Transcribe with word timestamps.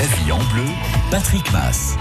La 0.00 0.06
vie 0.06 0.32
en 0.32 0.38
bleu, 0.54 0.64
Patrick 1.10 1.52
Mass. 1.52 1.94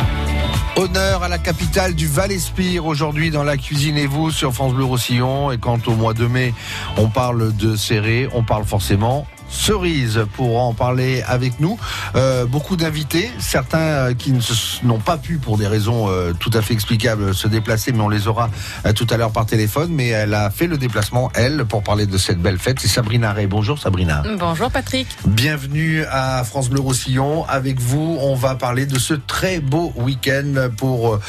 Honneur 0.77 1.21
à 1.21 1.27
la 1.27 1.37
capitale 1.37 1.95
du 1.95 2.07
Val-Espire 2.07 2.85
aujourd'hui 2.85 3.29
dans 3.29 3.43
la 3.43 3.57
cuisine 3.57 3.97
et 3.97 4.07
vous 4.07 4.31
sur 4.31 4.53
France 4.53 4.73
Bleu 4.73 4.85
Roussillon. 4.85 5.51
Et 5.51 5.57
quand 5.57 5.85
au 5.89 5.95
mois 5.95 6.13
de 6.13 6.25
mai 6.25 6.53
on 6.95 7.09
parle 7.09 7.53
de 7.53 7.75
serré, 7.75 8.29
on 8.33 8.41
parle 8.41 8.63
forcément 8.63 9.27
Cerise 9.49 10.25
pour 10.35 10.59
en 10.61 10.73
parler 10.73 11.23
avec 11.27 11.59
nous. 11.59 11.77
Euh, 12.15 12.45
beaucoup 12.45 12.75
d'invités, 12.75 13.31
certains 13.39 13.79
euh, 13.79 14.13
qui 14.13 14.33
n'ont 14.83 14.99
pas 14.99 15.17
pu 15.17 15.37
pour 15.37 15.57
des 15.57 15.67
raisons 15.67 16.07
euh, 16.07 16.33
tout 16.33 16.51
à 16.53 16.61
fait 16.61 16.73
explicables 16.73 17.33
se 17.33 17.47
déplacer, 17.47 17.91
mais 17.91 18.01
on 18.01 18.09
les 18.09 18.27
aura 18.27 18.49
tout 18.95 19.07
à 19.09 19.17
l'heure 19.17 19.31
par 19.31 19.45
téléphone. 19.45 19.89
Mais 19.91 20.07
elle 20.09 20.33
a 20.33 20.51
fait 20.51 20.67
le 20.67 20.77
déplacement, 20.77 21.31
elle, 21.33 21.65
pour 21.65 21.83
parler 21.83 22.05
de 22.05 22.17
cette 22.17 22.39
belle 22.39 22.59
fête. 22.59 22.79
C'est 22.79 22.87
Sabrina 22.87 23.33
Ray. 23.33 23.47
Bonjour 23.47 23.79
Sabrina. 23.79 24.23
Bonjour 24.37 24.69
Patrick. 24.69 25.07
Bienvenue 25.25 26.03
à 26.11 26.43
France 26.43 26.69
Bleu 26.69 26.81
Roussillon. 26.81 27.45
Avec 27.45 27.79
vous, 27.79 28.17
on 28.21 28.35
va 28.35 28.55
parler 28.55 28.85
de 28.85 28.99
ce 28.99 29.15
très 29.15 29.59
beau 29.59 29.91
week-end 29.95 30.69
pour 30.77 31.19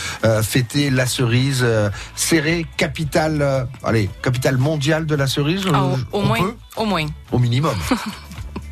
fêter 0.43 0.91
la 0.91 1.07
cerise 1.07 1.67
serrée, 2.15 2.67
capitale, 2.77 3.69
allez, 3.83 4.11
capitale 4.23 4.59
mondiale 4.59 5.07
de 5.07 5.15
la 5.15 5.27
cerise. 5.27 5.63
Ah, 5.73 5.85
au, 6.13 6.23
moins, 6.23 6.55
au 6.77 6.85
moins. 6.85 7.07
Au 7.33 7.39
minimum. 7.39 7.75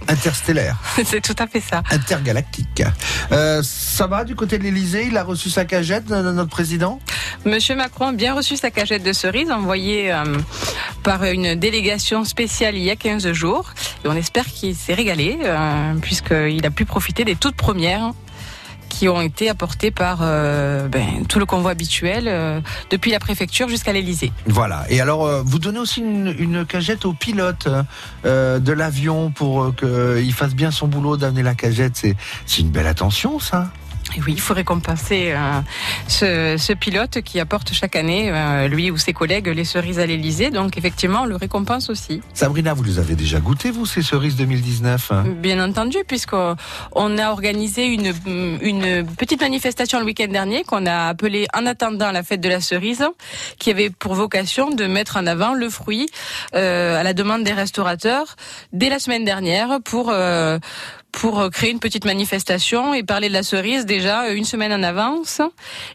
interstellaire. 0.08 0.76
C'est 1.04 1.20
tout 1.20 1.36
à 1.38 1.46
fait 1.46 1.60
ça. 1.60 1.82
Intergalactique. 1.90 2.82
Euh, 3.32 3.62
ça 3.62 4.06
va 4.06 4.24
du 4.24 4.34
côté 4.34 4.58
de 4.58 4.64
l'Elysée 4.64 5.06
Il 5.08 5.16
a 5.16 5.24
reçu 5.24 5.50
sa 5.50 5.64
cagette, 5.64 6.06
de 6.06 6.32
notre 6.32 6.50
président? 6.50 6.98
Monsieur 7.44 7.76
Macron 7.76 8.08
a 8.08 8.12
bien 8.12 8.34
reçu 8.34 8.56
sa 8.56 8.70
cagette 8.70 9.02
de 9.02 9.12
cerises 9.12 9.50
envoyée 9.50 10.12
euh, 10.12 10.24
par 11.02 11.24
une 11.24 11.54
délégation 11.54 12.24
spéciale 12.24 12.76
il 12.76 12.82
y 12.82 12.90
a 12.90 12.96
15 12.96 13.30
jours. 13.32 13.72
Et 14.04 14.08
on 14.08 14.16
espère 14.16 14.46
qu'il 14.46 14.74
s'est 14.74 14.94
régalé, 14.94 15.38
euh, 15.42 15.94
puisqu'il 16.00 16.64
a 16.64 16.70
pu 16.70 16.84
profiter 16.84 17.24
des 17.24 17.36
toutes 17.36 17.56
premières 17.56 18.12
qui 18.88 19.08
ont 19.08 19.20
été 19.20 19.48
apportés 19.48 19.90
par 19.90 20.20
euh, 20.22 20.88
ben, 20.88 21.26
tout 21.28 21.38
le 21.38 21.46
convoi 21.46 21.70
habituel 21.70 22.24
euh, 22.26 22.60
depuis 22.90 23.10
la 23.10 23.18
préfecture 23.18 23.68
jusqu'à 23.68 23.92
l'Elysée. 23.92 24.32
Voilà. 24.46 24.84
Et 24.88 25.00
alors, 25.00 25.26
euh, 25.26 25.42
vous 25.44 25.58
donnez 25.58 25.78
aussi 25.78 26.00
une, 26.00 26.34
une 26.38 26.64
cagette 26.64 27.04
au 27.04 27.12
pilote 27.12 27.68
de 28.24 28.72
l'avion 28.72 29.30
pour 29.30 29.74
qu'il 29.74 30.32
fasse 30.32 30.54
bien 30.54 30.70
son 30.70 30.88
boulot 30.88 31.16
d'amener 31.16 31.42
la 31.42 31.54
cagette. 31.54 31.96
C'est 32.46 32.60
une 32.60 32.70
belle 32.70 32.86
attention, 32.86 33.38
ça 33.38 33.70
oui, 34.16 34.34
il 34.34 34.40
faut 34.40 34.54
récompenser 34.54 35.34
euh, 35.34 36.56
ce, 36.58 36.72
pilote 36.72 37.20
qui 37.22 37.40
apporte 37.40 37.72
chaque 37.72 37.96
année, 37.96 38.30
euh, 38.32 38.68
lui 38.68 38.90
ou 38.90 38.96
ses 38.96 39.12
collègues, 39.12 39.48
les 39.48 39.64
cerises 39.64 39.98
à 39.98 40.06
l'Elysée. 40.06 40.50
Donc 40.50 40.78
effectivement, 40.78 41.22
on 41.22 41.26
le 41.26 41.36
récompense 41.36 41.90
aussi. 41.90 42.20
Sabrina, 42.34 42.74
vous 42.74 42.82
les 42.82 42.98
avez 42.98 43.14
déjà 43.14 43.40
goûtées, 43.40 43.70
vous, 43.70 43.86
ces 43.86 44.02
cerises 44.02 44.36
2019 44.36 45.12
Bien 45.40 45.62
entendu, 45.62 45.98
puisqu'on 46.06 46.56
a 47.18 47.30
organisé 47.30 47.86
une, 47.86 48.12
une 48.60 49.06
petite 49.16 49.40
manifestation 49.40 49.98
le 49.98 50.04
week-end 50.04 50.28
dernier 50.28 50.64
qu'on 50.64 50.86
a 50.86 51.08
appelée 51.08 51.46
En 51.54 51.66
attendant 51.66 52.10
la 52.10 52.22
fête 52.22 52.40
de 52.40 52.48
la 52.48 52.60
cerise, 52.60 53.04
qui 53.58 53.70
avait 53.70 53.90
pour 53.90 54.14
vocation 54.14 54.70
de 54.70 54.86
mettre 54.86 55.16
en 55.16 55.26
avant 55.26 55.54
le 55.54 55.68
fruit 55.68 56.06
euh, 56.54 56.98
à 56.98 57.02
la 57.02 57.12
demande 57.12 57.44
des 57.44 57.52
restaurateurs 57.52 58.36
dès 58.72 58.88
la 58.88 58.98
semaine 58.98 59.24
dernière 59.24 59.80
pour 59.84 60.12
pour 61.12 61.40
euh, 61.40 61.48
créer 61.48 61.70
une 61.70 61.80
petite 61.80 62.04
manifestation 62.04 62.94
et 62.94 63.02
parler 63.02 63.28
de 63.28 63.32
la 63.32 63.42
cerise 63.42 63.86
déjà 63.86 64.24
euh, 64.24 64.34
une 64.34 64.44
semaine 64.44 64.72
en 64.72 64.82
avance 64.82 65.40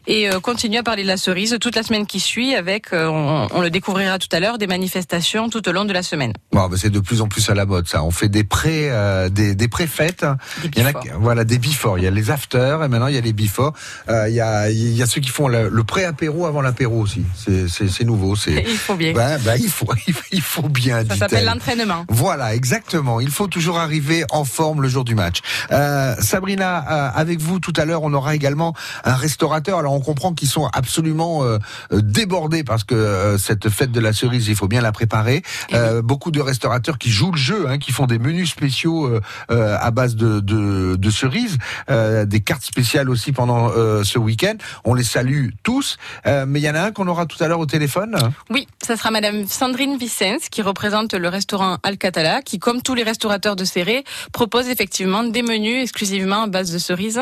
et 0.06 0.30
euh, 0.30 0.40
continuer 0.40 0.78
à 0.78 0.82
parler 0.82 1.02
de 1.02 1.08
la 1.08 1.16
cerise 1.16 1.56
toute 1.60 1.76
la 1.76 1.82
semaine 1.82 2.06
qui 2.06 2.20
suit 2.20 2.54
avec, 2.54 2.88
on, 2.92 3.60
le 3.60 3.70
découvrira 3.70 4.18
tout 4.18 4.28
à 4.32 4.40
l'heure, 4.40 4.58
des 4.58 4.66
manifestations 4.66 5.48
tout 5.48 5.66
au 5.68 5.72
long 5.72 5.84
de 5.84 5.92
la 5.92 6.02
semaine. 6.02 6.32
Bon, 6.52 6.68
c'est 6.76 6.90
de 6.90 7.00
plus 7.00 7.20
en 7.20 7.28
plus 7.28 7.48
à 7.48 7.54
la 7.54 7.66
mode 7.66 7.88
ça. 7.88 8.02
On 8.02 8.10
fait 8.10 8.28
des 8.28 8.44
pré, 8.44 8.90
des, 9.30 9.54
des 9.54 9.68
pré-fêtes. 9.68 10.26
Il 10.64 10.78
y 10.78 10.84
en 10.84 10.88
a, 10.88 10.92
voilà, 11.18 11.44
des 11.44 11.58
before. 11.58 11.98
Il 11.98 12.04
y 12.04 12.06
a 12.06 12.10
les 12.10 12.30
after 12.30 12.78
et 12.84 12.88
maintenant 12.88 13.06
il 13.06 13.14
y 13.14 13.18
a 13.18 13.20
les 13.20 13.32
before. 13.32 13.72
il 14.08 14.34
y 14.34 14.40
a, 14.40 14.70
il 14.70 14.94
y 14.94 15.02
a 15.02 15.06
ceux 15.06 15.20
qui 15.20 15.30
font 15.30 15.48
le, 15.48 15.84
pré-apéro 15.84 16.46
avant 16.46 16.60
l'apéro 16.60 17.00
aussi. 17.00 17.24
C'est 17.68 18.04
nouveau. 18.04 18.36
C'est. 18.36 18.64
il 18.68 18.76
faut 18.76 18.94
bien. 18.94 19.12
Ben, 19.12 19.56
il 19.58 19.70
faut, 19.70 19.88
il 20.32 20.42
faut 20.42 20.68
bien. 20.68 21.04
Ça 21.08 21.16
s'appelle 21.16 21.44
l'entraînement. 21.44 22.04
Voilà, 22.08 22.54
exactement. 22.54 23.20
Il 23.20 23.30
faut 23.30 23.46
toujours 23.46 23.78
arriver 23.78 24.24
en 24.30 24.44
forme 24.44 24.82
le 24.82 24.88
jour 24.88 25.03
du 25.04 25.14
match. 25.14 25.40
Euh, 25.70 26.14
Sabrina, 26.18 26.84
euh, 26.90 27.10
avec 27.14 27.40
vous 27.40 27.60
tout 27.60 27.72
à 27.76 27.84
l'heure, 27.84 28.02
on 28.02 28.12
aura 28.12 28.34
également 28.34 28.74
un 29.04 29.14
restaurateur. 29.14 29.78
Alors 29.78 29.92
on 29.92 30.00
comprend 30.00 30.32
qu'ils 30.32 30.48
sont 30.48 30.66
absolument 30.72 31.44
euh, 31.44 31.58
débordés 31.92 32.64
parce 32.64 32.84
que 32.84 33.36
cette 33.38 33.68
fête 33.68 33.92
de 33.92 34.00
la 34.00 34.12
cerise, 34.12 34.48
il 34.48 34.56
faut 34.56 34.68
bien 34.68 34.80
la 34.80 34.92
préparer. 34.92 35.42
Eh 35.70 35.76
beaucoup 36.02 36.30
de 36.30 36.40
restaurateurs 36.40 36.98
qui 36.98 37.10
jouent 37.10 37.32
le 37.32 37.38
jeu, 37.38 37.66
hein, 37.68 37.78
qui 37.78 37.92
font 37.92 38.06
des 38.06 38.18
menus 38.18 38.50
spéciaux 38.50 39.10
à 39.48 39.90
base 39.90 40.16
de, 40.16 40.40
de, 40.40 40.96
de 40.96 41.10
cerises, 41.10 41.58
des 41.88 42.40
cartes 42.40 42.64
spéciales 42.64 43.10
aussi 43.10 43.32
pendant 43.32 43.70
ce 43.70 44.18
week-end. 44.18 44.54
On 44.84 44.94
les 44.94 45.04
salue 45.04 45.50
tous. 45.62 45.96
mais 46.24 46.60
il 46.60 46.64
y 46.64 46.70
en 46.70 46.74
a 46.74 46.80
un 46.80 46.92
qu'on 46.92 47.06
aura 47.08 47.26
tout 47.26 47.42
à 47.42 47.48
l'heure 47.48 47.60
au 47.60 47.66
téléphone. 47.66 48.16
Oui, 48.50 48.66
ça 48.82 48.96
sera 48.96 49.10
Madame 49.10 49.46
Sandrine 49.46 49.96
Vicens 49.96 50.48
qui 50.50 50.62
représente 50.62 51.14
le 51.14 51.28
restaurant 51.28 51.78
Alcatala, 51.82 52.42
qui, 52.42 52.58
comme 52.58 52.82
tous 52.82 52.94
les 52.94 53.02
restaurateurs 53.02 53.56
de 53.56 53.64
Serré, 53.64 54.04
propose 54.32 54.68
effectivement 54.68 54.93
des 54.98 55.42
menus 55.42 55.82
exclusivement 55.82 56.42
à 56.42 56.46
base 56.46 56.70
de 56.70 56.78
cerises. 56.78 57.20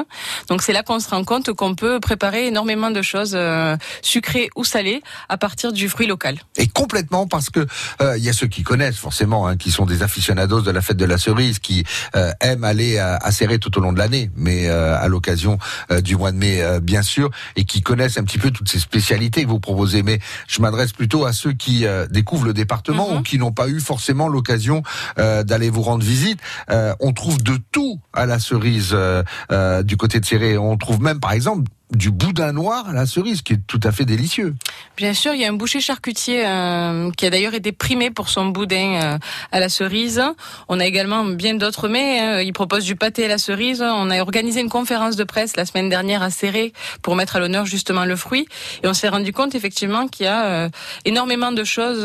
Donc 0.49 0.63
c'est 0.63 0.73
là 0.73 0.83
qu'on 0.83 1.01
se 1.01 1.09
rend 1.09 1.25
compte 1.25 1.53
qu'on 1.53 1.75
peut 1.75 2.01
préparer 2.01 2.47
énormément 2.47 2.91
de 2.91 3.01
choses 3.01 3.33
euh, 3.35 3.77
sucrées 4.03 4.51
ou 4.57 4.65
salées 4.65 5.03
à 5.29 5.39
partir 5.39 5.73
du 5.73 5.89
fruit 5.89 6.07
local. 6.07 6.39
Et 6.57 6.67
complètement 6.67 7.27
parce 7.27 7.49
que 7.49 7.67
euh, 8.01 8.19
il 8.19 8.25
y 8.25 8.29
a 8.29 8.33
ceux 8.35 8.47
qui 8.47 8.63
connaissent 8.63 8.99
forcément, 8.99 9.47
hein, 9.47 9.57
qui 9.57 9.71
sont 9.71 9.87
des 9.87 10.03
aficionados 10.03 10.61
de 10.61 10.71
la 10.71 10.83
fête 10.83 10.99
de 10.99 11.05
la 11.07 11.17
cerise, 11.17 11.59
qui 11.61 11.85
euh, 12.15 12.31
aiment 12.41 12.65
aller 12.65 12.99
à, 12.99 13.17
à 13.17 13.33
Serré 13.33 13.59
tout 13.59 13.77
au 13.79 13.81
long 13.81 13.93
de 13.93 13.99
l'année, 13.99 14.31
mais 14.37 14.69
à 14.69 15.09
l'occasion 15.09 15.59
du 16.03 16.17
mois 16.17 16.33
de 16.33 16.37
mai 16.37 16.63
bien 16.83 17.03
sûr, 17.03 17.31
et 17.57 17.65
qui 17.65 17.81
connaissent 17.81 18.19
un 18.19 18.25
petit 18.25 18.39
peu 18.39 18.51
toutes 18.51 18.69
ces 18.69 18.79
spécialités 18.79 19.45
que 19.45 19.49
vous 19.49 19.61
proposez. 19.61 20.03
Mais 20.03 20.19
je 20.47 20.61
m'adresse 20.61 20.93
plutôt 20.93 21.25
à 21.25 21.33
ceux 21.33 21.53
qui 21.53 21.87
découvrent 22.11 22.47
le 22.47 22.53
département 22.53 23.11
mhm. 23.11 23.17
ou 23.17 23.23
qui 23.23 23.39
n'ont 23.39 23.53
pas 23.53 23.69
eu 23.69 23.81
forcément 23.81 24.29
l'occasion 24.29 24.83
d'aller 25.17 25.71
vous 25.71 25.83
rendre 25.83 26.05
visite. 26.05 26.41
on 26.69 27.13
trouve 27.13 27.43
de 27.43 27.62
tout 27.71 28.01
à 28.13 28.27
la 28.27 28.39
cerise 28.39 28.91
euh, 28.93 29.23
euh, 29.51 29.83
du 29.83 29.97
côté 29.97 30.21
de 30.21 30.25
Serré. 30.25 30.59
On 30.59 30.77
trouve 30.77 31.01
même, 31.01 31.21
par 31.21 31.33
exemple, 31.33 31.71
du 31.93 32.11
boudin 32.11 32.53
noir 32.53 32.89
à 32.89 32.93
la 32.93 33.07
cerise, 33.07 33.43
qui 33.43 33.55
est 33.55 33.67
tout 33.67 33.81
à 33.85 33.93
fait 33.93 34.05
délicieux. 34.05 34.55
Bien 34.97 35.13
sûr, 35.13 35.35
il 35.35 35.41
y 35.41 35.45
a 35.45 35.49
un 35.49 35.53
boucher 35.53 35.81
charcutier 35.81 36.43
euh, 36.47 37.11
qui 37.17 37.27
a 37.27 37.31
d'ailleurs 37.31 37.55
été 37.55 37.73
primé 37.73 38.11
pour 38.11 38.29
son 38.29 38.47
boudin 38.47 39.01
euh, 39.03 39.19
à 39.53 39.61
la 39.61 39.69
cerise. 39.69 40.23
On 40.69 40.81
a 40.81 40.87
également 40.87 41.25
bien 41.25 41.55
d'autres 41.55 41.89
mets. 41.89 42.19
Hein. 42.19 42.41
Il 42.41 42.53
propose 42.53 42.85
du 42.85 42.97
pâté 42.97 43.27
à 43.27 43.29
la 43.29 43.39
cerise. 43.39 43.83
On 43.83 44.11
a 44.11 44.21
organisé 44.21 44.61
une 44.61 44.71
conférence 44.71 45.17
de 45.17 45.25
presse 45.25 45.57
la 45.57 45.67
semaine 45.67 45.89
dernière 45.89 46.23
à 46.23 46.31
Serré 46.31 46.73
pour 47.03 47.15
mettre 47.15 47.37
à 47.37 47.41
l'honneur 47.41 47.67
justement 47.67 48.05
le 48.05 48.17
fruit. 48.17 48.47
Et 48.83 48.89
on 48.89 48.95
s'est 48.95 49.09
rendu 49.09 49.33
compte 49.33 49.55
effectivement 49.55 50.09
qu'il 50.09 50.27
y 50.27 50.29
a 50.29 50.45
euh, 50.45 50.69
énormément 51.05 51.53
de 51.53 51.65
choses, 51.65 52.05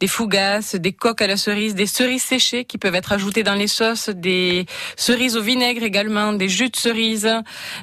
des 0.00 0.06
fougasses, 0.08 0.74
des 0.74 0.92
coques 0.92 1.22
à 1.22 1.26
la 1.26 1.36
cerise, 1.36 1.74
des 1.74 1.86
cerises 1.86 2.22
séchées 2.22 2.64
qui 2.64 2.78
peuvent 2.78 2.94
être 2.94 3.12
ajoutées 3.12 3.42
dans 3.42 3.54
les 3.54 3.68
sauces, 3.68 4.08
des 4.08 4.66
cerises 4.96 5.36
au 5.36 5.42
vinaigre 5.42 5.82
également, 5.82 6.32
des 6.32 6.48
jus 6.48 6.70
de 6.70 6.76
cerise, 6.76 7.30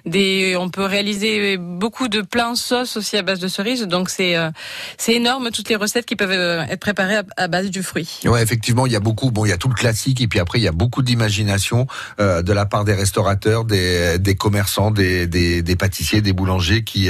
des, 0.05 0.55
on 0.57 0.69
peut 0.69 0.83
réaliser 0.83 1.12
beaucoup 1.57 2.07
de 2.07 2.21
plats 2.21 2.49
en 2.49 2.55
sauce 2.55 2.97
aussi 2.97 3.17
à 3.17 3.21
base 3.21 3.39
de 3.39 3.47
cerises. 3.47 3.83
Donc 3.83 4.09
c'est 4.09 4.35
euh, 4.35 4.49
c'est 4.97 5.13
énorme 5.13 5.51
toutes 5.51 5.69
les 5.69 5.75
recettes 5.75 6.05
qui 6.05 6.15
peuvent 6.15 6.31
euh, 6.31 6.63
être 6.63 6.79
préparées 6.79 7.21
à, 7.37 7.47
base 7.47 7.69
du 7.69 7.83
fruit. 7.83 8.19
Ouais, 8.25 8.41
effectivement, 8.41 8.85
il 8.85 8.93
y 8.93 8.95
a 8.95 8.99
beaucoup. 8.99 9.31
Bon, 9.31 9.45
il 9.45 9.49
y 9.49 9.51
a 9.51 9.57
tout 9.57 9.69
le 9.69 9.75
classique 9.75 10.21
et 10.21 10.27
puis 10.27 10.39
après 10.39 10.59
il 10.59 10.63
y 10.63 10.67
a 10.67 10.71
beaucoup 10.71 11.01
d'imagination 11.01 11.87
euh, 12.19 12.41
de 12.41 12.53
la 12.53 12.65
part 12.65 12.85
des 12.85 12.93
restaurateurs, 12.93 13.65
des, 13.65 14.17
des 14.19 14.35
commerçants, 14.35 14.91
des, 14.91 15.27
des, 15.27 15.61
des 15.61 15.75
pâtissiers, 15.75 16.21
des 16.21 16.33
boulangers 16.33 16.83
qui 16.83 17.09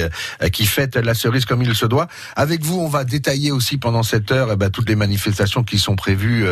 qui 0.51 0.65
fêtent 0.65 0.95
la 0.95 1.13
cerise 1.13 1.45
comme 1.45 1.61
il 1.61 1.75
se 1.75 1.85
doit. 1.85 2.07
Avec 2.35 2.63
vous, 2.63 2.79
on 2.79 2.87
va 2.87 3.03
détailler 3.03 3.51
aussi 3.51 3.77
pendant 3.77 4.03
cette 4.03 4.31
heure 4.31 4.49
eh 4.51 4.55
ben, 4.55 4.69
toutes 4.69 4.89
les 4.89 4.95
manifestations 4.95 5.63
qui 5.63 5.79
sont 5.79 5.95
prévues 5.95 6.45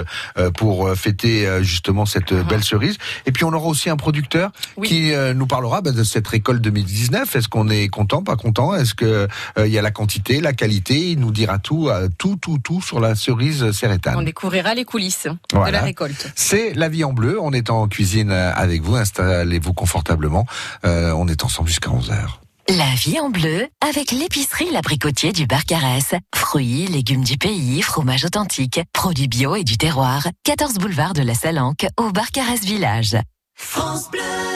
pour 0.55 0.95
fêter 0.95 1.47
justement 1.61 2.05
cette 2.05 2.31
uh-huh. 2.31 2.47
belle 2.47 2.63
cerise. 2.63 2.97
Et 3.25 3.31
puis 3.31 3.43
on 3.43 3.53
aura 3.53 3.67
aussi 3.67 3.89
un 3.89 3.97
producteur 3.97 4.51
qui 4.83 5.11
nous 5.35 5.47
parlera 5.47 5.81
ben, 5.81 5.93
de 5.93 6.03
cette 6.03 6.27
récolte 6.27 6.61
2019. 6.61 7.30
Est-ce 7.35 7.47
qu'on 7.47 7.69
est 7.69 7.87
content, 7.87 8.23
pas 8.23 8.35
content? 8.35 8.75
Est-ce 8.75 8.93
que 8.93 9.27
euh, 9.57 9.67
il 9.67 9.71
y 9.71 9.77
a 9.77 9.81
la 9.81 9.91
quantité, 9.91 10.41
la 10.41 10.53
qualité? 10.53 11.11
Il 11.11 11.19
nous 11.19 11.31
dira 11.31 11.59
tout, 11.59 11.89
euh, 11.89 12.09
tout, 12.17 12.37
tout, 12.37 12.57
tout 12.57 12.81
sur 12.81 12.99
la 12.99 13.15
cerise 13.15 13.71
sérétane. 13.71 14.15
On 14.17 14.23
découvrira 14.23 14.73
les 14.73 14.85
coulisses 14.85 15.27
de 15.53 15.71
la 15.71 15.81
récolte. 15.81 16.31
C'est 16.35 16.73
la 16.73 16.89
vie 16.89 17.03
en 17.03 17.13
bleu. 17.13 17.39
On 17.41 17.53
est 17.53 17.69
en 17.69 17.87
cuisine 17.87 18.31
avec 18.31 18.81
vous. 18.81 18.95
Installez-vous 18.95 19.73
confortablement. 19.73 20.45
Euh, 20.85 21.11
on 21.11 21.27
est 21.27 21.43
ensemble 21.43 21.69
jusqu'à 21.69 21.89
11 21.89 22.11
h 22.11 22.75
La 22.75 22.95
vie 22.95 23.19
en 23.19 23.29
bleu 23.29 23.67
avec 23.87 24.11
l'épicerie 24.11 24.69
L'Abricotier 24.71 25.31
du 25.31 25.45
Barcarès. 25.45 26.15
Fruits, 26.35 26.87
légumes 26.87 27.23
du 27.23 27.37
pays, 27.37 27.81
fromage 27.81 28.25
authentique, 28.25 28.81
produits 28.93 29.27
bio 29.27 29.55
et 29.55 29.63
du 29.63 29.77
terroir. 29.77 30.27
14 30.43 30.75
boulevard 30.75 31.13
de 31.13 31.21
la 31.21 31.33
Salanque 31.33 31.87
au 31.97 32.11
Barcarès 32.11 32.61
Village. 32.61 33.17
France 33.55 34.09
Bleu 34.11 34.50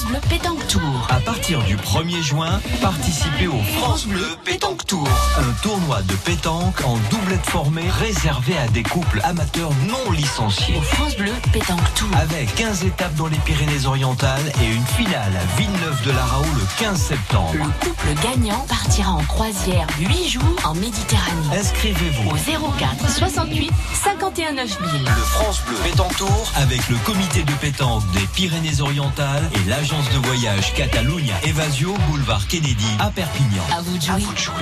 France 0.00 0.12
Bleu 0.12 0.20
Pétanque 0.30 0.66
Tour. 0.66 1.06
À 1.10 1.20
partir 1.20 1.62
du 1.64 1.76
1er 1.76 2.22
juin, 2.22 2.60
participez 2.80 3.48
au 3.48 3.58
France 3.78 4.06
Bleu 4.06 4.24
Pétanque 4.46 4.86
Tour. 4.86 5.06
Un 5.36 5.62
tournoi 5.62 6.00
de 6.02 6.14
pétanque 6.14 6.80
en 6.86 6.96
doublette 7.10 7.44
formée 7.44 7.84
réservé 7.98 8.56
à 8.56 8.66
des 8.68 8.82
couples 8.82 9.20
amateurs 9.24 9.72
non 9.86 10.10
licenciés. 10.12 10.78
Au 10.78 10.80
France 10.80 11.16
Bleu 11.16 11.32
Pétanque 11.52 11.94
Tour. 11.94 12.08
Avec 12.18 12.54
15 12.54 12.84
étapes 12.84 13.14
dans 13.16 13.26
les 13.26 13.36
Pyrénées-Orientales 13.38 14.50
et 14.62 14.74
une 14.74 14.86
finale 14.86 15.32
à 15.36 15.58
Villeneuve 15.60 16.02
de 16.06 16.12
la 16.12 16.24
Raoult 16.24 16.54
le 16.54 16.66
15 16.78 16.98
septembre. 16.98 17.52
Le 17.52 17.86
couple 17.86 18.08
gagnant 18.22 18.64
partira 18.68 19.12
en 19.12 19.24
croisière 19.24 19.86
8 19.98 20.28
jours 20.30 20.56
en 20.64 20.74
Méditerranée. 20.76 21.58
Inscrivez-vous 21.58 22.30
Au 22.30 22.70
04 22.78 23.10
68 23.10 23.70
51 24.02 24.52
9000. 24.52 25.02
Le 25.04 25.10
France 25.10 25.60
Bleu 25.66 25.76
Pétanque 25.84 26.16
Tour 26.16 26.52
avec 26.56 26.88
le 26.88 26.96
comité 27.04 27.42
de 27.42 27.52
pétanque 27.52 28.10
des 28.12 28.26
Pyrénées-Orientales 28.34 29.50
et 29.54 29.68
de 29.90 30.24
voyage 30.24 30.72
Catalunya 30.74 31.34
Evasio 31.42 31.94
Boulevard 32.08 32.46
Kennedy 32.46 32.86
à 33.00 33.10
Perpignan. 33.10 33.62
À 33.76 33.82
vous 33.82 33.96
de 33.98 34.02
jouer. 34.38 34.52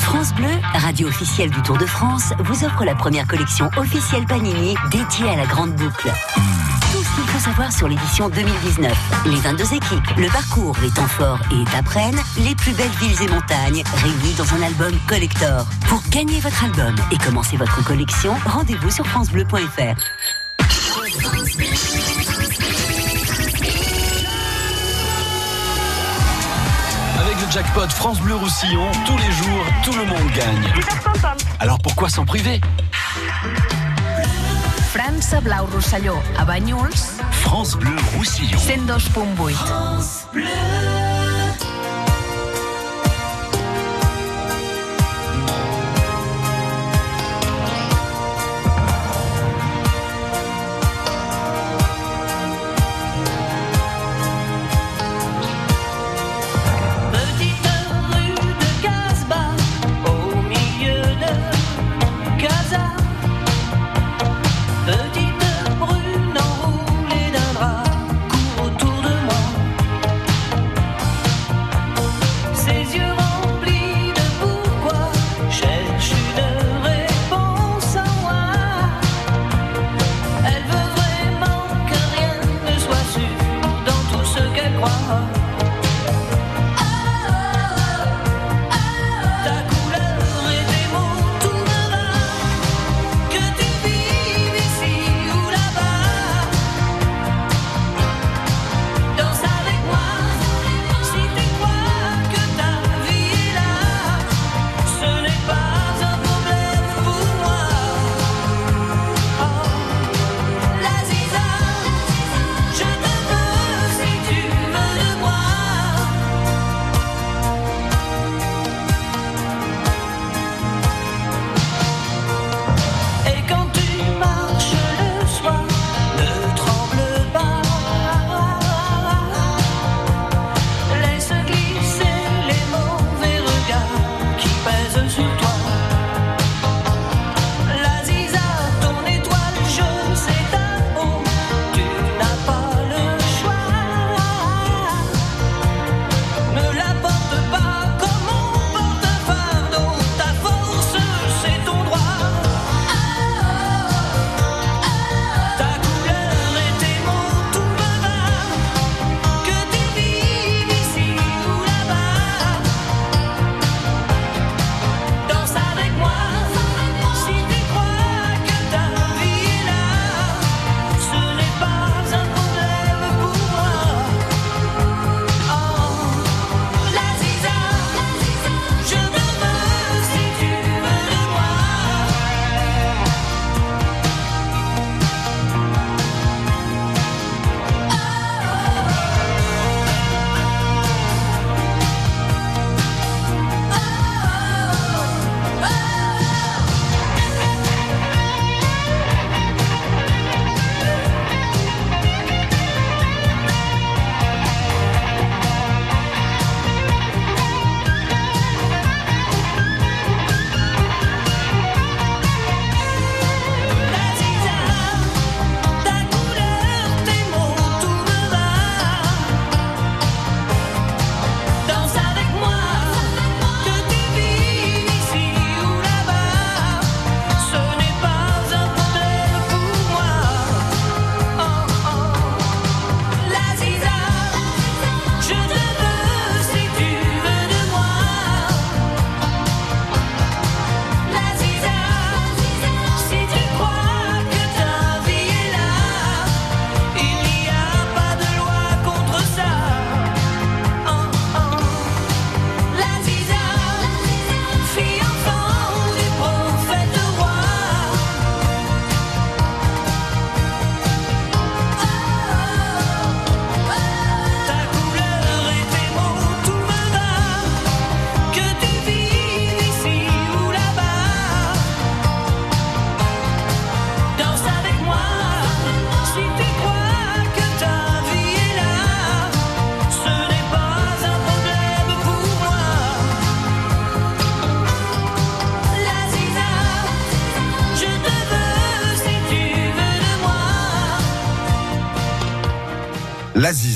France 0.00 0.34
Bleu, 0.34 0.50
radio 0.74 1.08
officielle 1.08 1.48
du 1.48 1.62
Tour 1.62 1.78
de 1.78 1.86
France, 1.86 2.34
vous 2.40 2.62
offre 2.64 2.84
la 2.84 2.94
première 2.94 3.26
collection 3.26 3.70
officielle 3.78 4.26
Panini 4.26 4.74
dédiée 4.90 5.30
à 5.30 5.36
la 5.36 5.46
grande 5.46 5.72
boucle. 5.76 6.12
Tout 6.92 7.02
ce 7.02 7.14
qu'il 7.14 7.24
faut 7.24 7.38
savoir 7.38 7.72
sur 7.72 7.88
l'édition 7.88 8.28
2019. 8.28 8.92
Les 9.24 9.36
22 9.36 9.64
équipes, 9.74 10.10
le 10.18 10.28
parcours, 10.28 10.76
les 10.82 10.90
temps 10.90 11.08
forts 11.08 11.40
et 11.50 11.62
étapes 11.62 11.88
reines, 11.88 12.20
les 12.36 12.54
plus 12.54 12.72
belles 12.72 12.86
villes 13.00 13.22
et 13.22 13.28
montagnes, 13.28 13.82
réunis 14.02 14.34
dans 14.36 14.54
un 14.56 14.62
album 14.62 14.92
collector. 15.08 15.64
Pour 15.88 16.02
gagner 16.10 16.38
votre 16.40 16.64
album 16.64 16.94
et 17.12 17.16
commencer 17.16 17.56
votre 17.56 17.82
collection, 17.82 18.34
rendez-vous 18.44 18.90
sur 18.90 19.06
francebleu.fr. 19.06 19.96
jackpot 27.50 27.88
France 27.88 28.20
Bleu 28.20 28.36
Roussillon, 28.36 28.86
tous 29.06 29.18
les 29.18 29.32
jours, 29.32 29.64
tout 29.84 29.92
le 29.92 30.04
monde 30.04 30.30
gagne. 30.34 30.72
Alors 31.58 31.78
pourquoi 31.78 32.08
s'en 32.08 32.24
priver? 32.24 32.60
França 34.92 35.40
Blau 35.40 35.66
a 36.38 36.44
Banyuls, 36.44 36.76
France 37.32 37.76
Bleu 37.76 37.96
Roussillon. 38.16 38.58
102.8. 38.58 39.54
Petite 40.32 41.09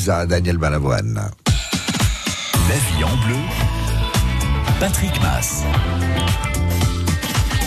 L'Aziza, 0.06 0.26
Daniel 0.26 0.58
Balavoine. 0.58 1.14
La 1.14 2.75
vie 2.75 3.04
en 3.04 3.26
bleu. 3.26 3.37
Patrick 4.78 5.23
Mass. 5.23 5.64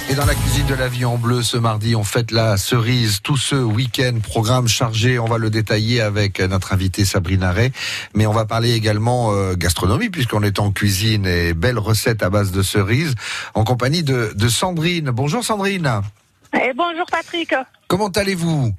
Et 0.09 0.13
dans 0.13 0.25
la 0.25 0.35
cuisine 0.35 0.67
de 0.67 0.75
la 0.75 0.87
vie 0.87 1.05
en 1.05 1.17
bleu, 1.17 1.41
ce 1.41 1.57
mardi, 1.57 1.95
on 1.95 2.03
fête 2.03 2.29
la 2.29 2.57
cerise. 2.57 3.21
Tout 3.23 3.37
ce 3.37 3.55
week-end, 3.55 4.19
programme 4.21 4.67
chargé. 4.67 5.17
On 5.17 5.25
va 5.25 5.39
le 5.39 5.49
détailler 5.49 6.01
avec 6.01 6.39
notre 6.39 6.73
invitée 6.73 7.05
Sabrina 7.05 7.51
Ray. 7.51 7.71
Mais 8.13 8.27
on 8.27 8.33
va 8.33 8.45
parler 8.45 8.73
également 8.73 9.31
euh, 9.31 9.55
gastronomie, 9.55 10.09
puisqu'on 10.09 10.43
est 10.43 10.59
en 10.59 10.71
cuisine 10.71 11.25
et 11.25 11.53
belles 11.55 11.79
recettes 11.79 12.21
à 12.21 12.29
base 12.29 12.51
de 12.51 12.61
cerises, 12.61 13.15
en 13.55 13.63
compagnie 13.63 14.03
de, 14.03 14.33
de 14.35 14.47
Sandrine. 14.47 15.09
Bonjour 15.09 15.43
Sandrine. 15.43 16.01
Et 16.53 16.73
bonjour 16.75 17.05
Patrick. 17.09 17.55
Comment 17.87 18.09
allez-vous? 18.09 18.73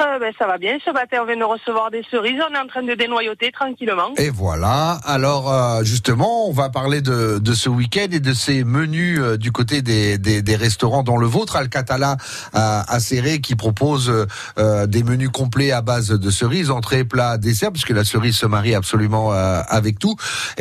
Euh, 0.00 0.18
ben, 0.18 0.32
ça 0.38 0.46
va 0.46 0.58
bien. 0.58 0.78
Ce 0.84 0.90
matin, 0.92 1.18
on 1.22 1.26
vient 1.26 1.36
de 1.36 1.44
recevoir 1.44 1.90
des 1.90 2.04
cerises. 2.10 2.40
On 2.48 2.54
est 2.54 2.58
en 2.58 2.66
train 2.66 2.82
de 2.82 2.94
dénoyauter 2.94 3.50
tranquillement. 3.50 4.10
Et 4.16 4.30
voilà. 4.30 5.00
Alors 5.04 5.52
euh, 5.52 5.82
justement, 5.82 6.48
on 6.48 6.52
va 6.52 6.68
parler 6.68 7.00
de, 7.00 7.38
de 7.38 7.52
ce 7.52 7.68
week-end 7.68 8.06
et 8.12 8.20
de 8.20 8.32
ces 8.32 8.64
menus 8.64 9.18
euh, 9.20 9.36
du 9.36 9.50
côté 9.50 9.82
des, 9.82 10.18
des, 10.18 10.42
des 10.42 10.56
restaurants, 10.56 11.02
dont 11.02 11.18
le 11.18 11.26
vôtre, 11.26 11.56
Alcatala 11.56 12.16
à, 12.52 12.92
à 12.92 13.00
Serré, 13.00 13.40
qui 13.40 13.56
propose 13.56 14.26
euh, 14.58 14.86
des 14.86 15.02
menus 15.02 15.30
complets 15.30 15.72
à 15.72 15.82
base 15.82 16.08
de 16.08 16.30
cerises, 16.30 16.70
entrée, 16.70 17.04
plat, 17.04 17.38
dessert, 17.38 17.72
puisque 17.72 17.90
la 17.90 18.04
cerise 18.04 18.36
se 18.36 18.46
marie 18.46 18.74
absolument 18.74 19.32
euh, 19.32 19.62
avec 19.68 19.98
tout. 19.98 20.14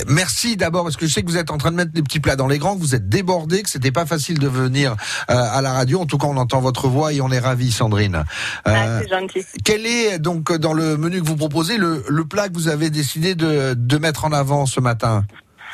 Merci 0.08 0.58
d'abord, 0.58 0.84
parce 0.84 0.98
que 0.98 1.06
je 1.06 1.14
sais 1.14 1.22
que 1.22 1.30
vous 1.30 1.38
êtes 1.38 1.52
en 1.52 1.58
train 1.58 1.72
de 1.72 1.76
mettre 1.76 1.92
des 1.92 2.02
petits 2.02 2.20
plats 2.20 2.36
dans 2.36 2.48
les 2.48 2.58
grands, 2.58 2.76
que 2.76 2.82
vous 2.82 2.96
êtes 2.96 3.08
débordés, 3.08 3.62
que 3.62 3.70
c'était 3.70 3.92
pas 3.92 4.06
facile 4.06 4.40
de 4.40 4.48
venir 4.48 4.96
euh, 5.30 5.36
à 5.36 5.62
la 5.62 5.74
radio? 5.74 6.02
En 6.02 6.06
tout 6.06 6.18
cas, 6.18 6.28
on 6.28 6.38
entend 6.38 6.60
votre 6.60 6.88
voix 6.88 7.14
et 7.14 7.22
on 7.22 7.32
est 7.32 7.40
ravis, 7.40 7.72
Sandrine. 7.72 8.24
Ah, 8.66 9.00
Quel 9.64 9.86
est 9.86 10.20
donc 10.20 10.52
dans 10.54 10.74
le 10.74 10.98
menu 10.98 11.22
que 11.22 11.28
vous 11.28 11.36
proposez 11.38 11.78
le, 11.78 12.04
le 12.08 12.26
plat 12.26 12.48
que 12.50 12.54
vous 12.54 12.68
avez 12.68 12.90
décidé 12.90 13.36
de, 13.36 13.74
de 13.76 13.98
mettre 13.98 14.26
en 14.26 14.32
avant 14.32 14.66
ce 14.66 14.80
matin 14.80 15.24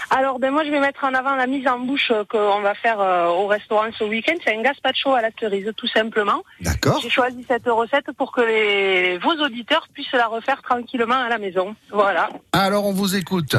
Alors, 0.09 0.37
ben, 0.39 0.51
moi, 0.51 0.63
je 0.65 0.69
vais 0.69 0.79
mettre 0.79 1.03
en 1.03 1.13
avant 1.13 1.35
la 1.35 1.47
mise 1.47 1.67
en 1.67 1.79
bouche 1.79 2.11
qu'on 2.29 2.61
va 2.61 2.73
faire 2.75 2.99
euh, 2.99 3.27
au 3.27 3.47
restaurant 3.47 3.87
ce 3.97 4.03
week-end. 4.03 4.35
C'est 4.43 4.55
un 4.57 4.61
gazpacho 4.61 5.13
à 5.13 5.21
la 5.21 5.29
cerise, 5.39 5.71
tout 5.77 5.87
simplement. 5.87 6.43
D'accord 6.61 6.99
J'ai 7.01 7.09
choisi 7.09 7.43
cette 7.47 7.67
recette 7.67 8.11
pour 8.17 8.31
que 8.31 8.41
les, 8.41 9.17
vos 9.19 9.33
auditeurs 9.43 9.87
puissent 9.93 10.11
la 10.13 10.27
refaire 10.27 10.61
tranquillement 10.61 11.15
à 11.25 11.29
la 11.29 11.37
maison. 11.37 11.75
Voilà. 11.91 12.29
Alors 12.51 12.85
on 12.85 12.93
vous 12.93 13.15
écoute. 13.15 13.55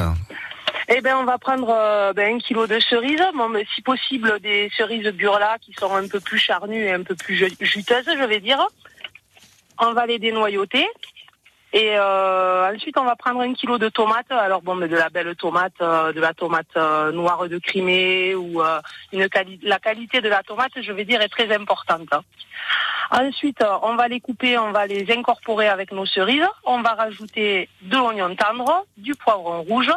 Eh 0.94 1.00
ben, 1.00 1.16
on 1.16 1.24
va 1.24 1.38
prendre 1.38 1.70
euh, 1.74 2.12
ben, 2.12 2.34
un 2.34 2.38
kilo 2.38 2.66
de 2.66 2.78
cerises, 2.78 3.22
bon, 3.34 3.48
mais 3.48 3.64
si 3.74 3.80
possible 3.80 4.38
des 4.40 4.70
cerises 4.76 5.06
burla 5.12 5.56
qui 5.62 5.72
sont 5.80 5.94
un 5.94 6.06
peu 6.06 6.20
plus 6.20 6.38
charnues 6.38 6.84
et 6.84 6.92
un 6.92 7.02
peu 7.02 7.14
plus 7.14 7.36
ju- 7.36 7.56
juteuses, 7.60 8.04
je 8.06 8.24
vais 8.24 8.40
dire. 8.40 8.58
On 9.78 9.92
va 9.92 10.06
les 10.06 10.18
dénoyauter. 10.18 10.86
Et 11.72 11.98
euh, 11.98 12.72
ensuite, 12.72 12.96
on 12.96 13.04
va 13.04 13.16
prendre 13.16 13.40
un 13.40 13.52
kilo 13.52 13.78
de 13.78 13.88
tomates. 13.88 14.30
Alors 14.30 14.62
bon, 14.62 14.76
mais 14.76 14.86
de 14.86 14.96
la 14.96 15.08
belle 15.08 15.34
tomate, 15.34 15.72
euh, 15.80 16.12
de 16.12 16.20
la 16.20 16.32
tomate 16.32 16.68
euh, 16.76 17.10
noire 17.10 17.48
de 17.48 17.58
Crimée 17.58 18.36
ou 18.36 18.62
euh, 18.62 18.80
une 19.12 19.28
quali- 19.28 19.58
la 19.62 19.80
qualité 19.80 20.20
de 20.20 20.28
la 20.28 20.44
tomate, 20.44 20.70
je 20.80 20.92
vais 20.92 21.04
dire, 21.04 21.20
est 21.20 21.28
très 21.28 21.52
importante. 21.52 22.10
Ensuite, 23.10 23.60
euh, 23.60 23.76
on 23.82 23.96
va 23.96 24.06
les 24.06 24.20
couper, 24.20 24.56
on 24.56 24.70
va 24.70 24.86
les 24.86 25.10
incorporer 25.10 25.66
avec 25.66 25.90
nos 25.90 26.06
cerises. 26.06 26.48
On 26.64 26.80
va 26.80 26.94
rajouter 26.94 27.68
de 27.82 27.96
l'oignon 27.96 28.36
tendre, 28.36 28.86
du 28.96 29.16
poivron 29.16 29.62
rouge, 29.62 29.90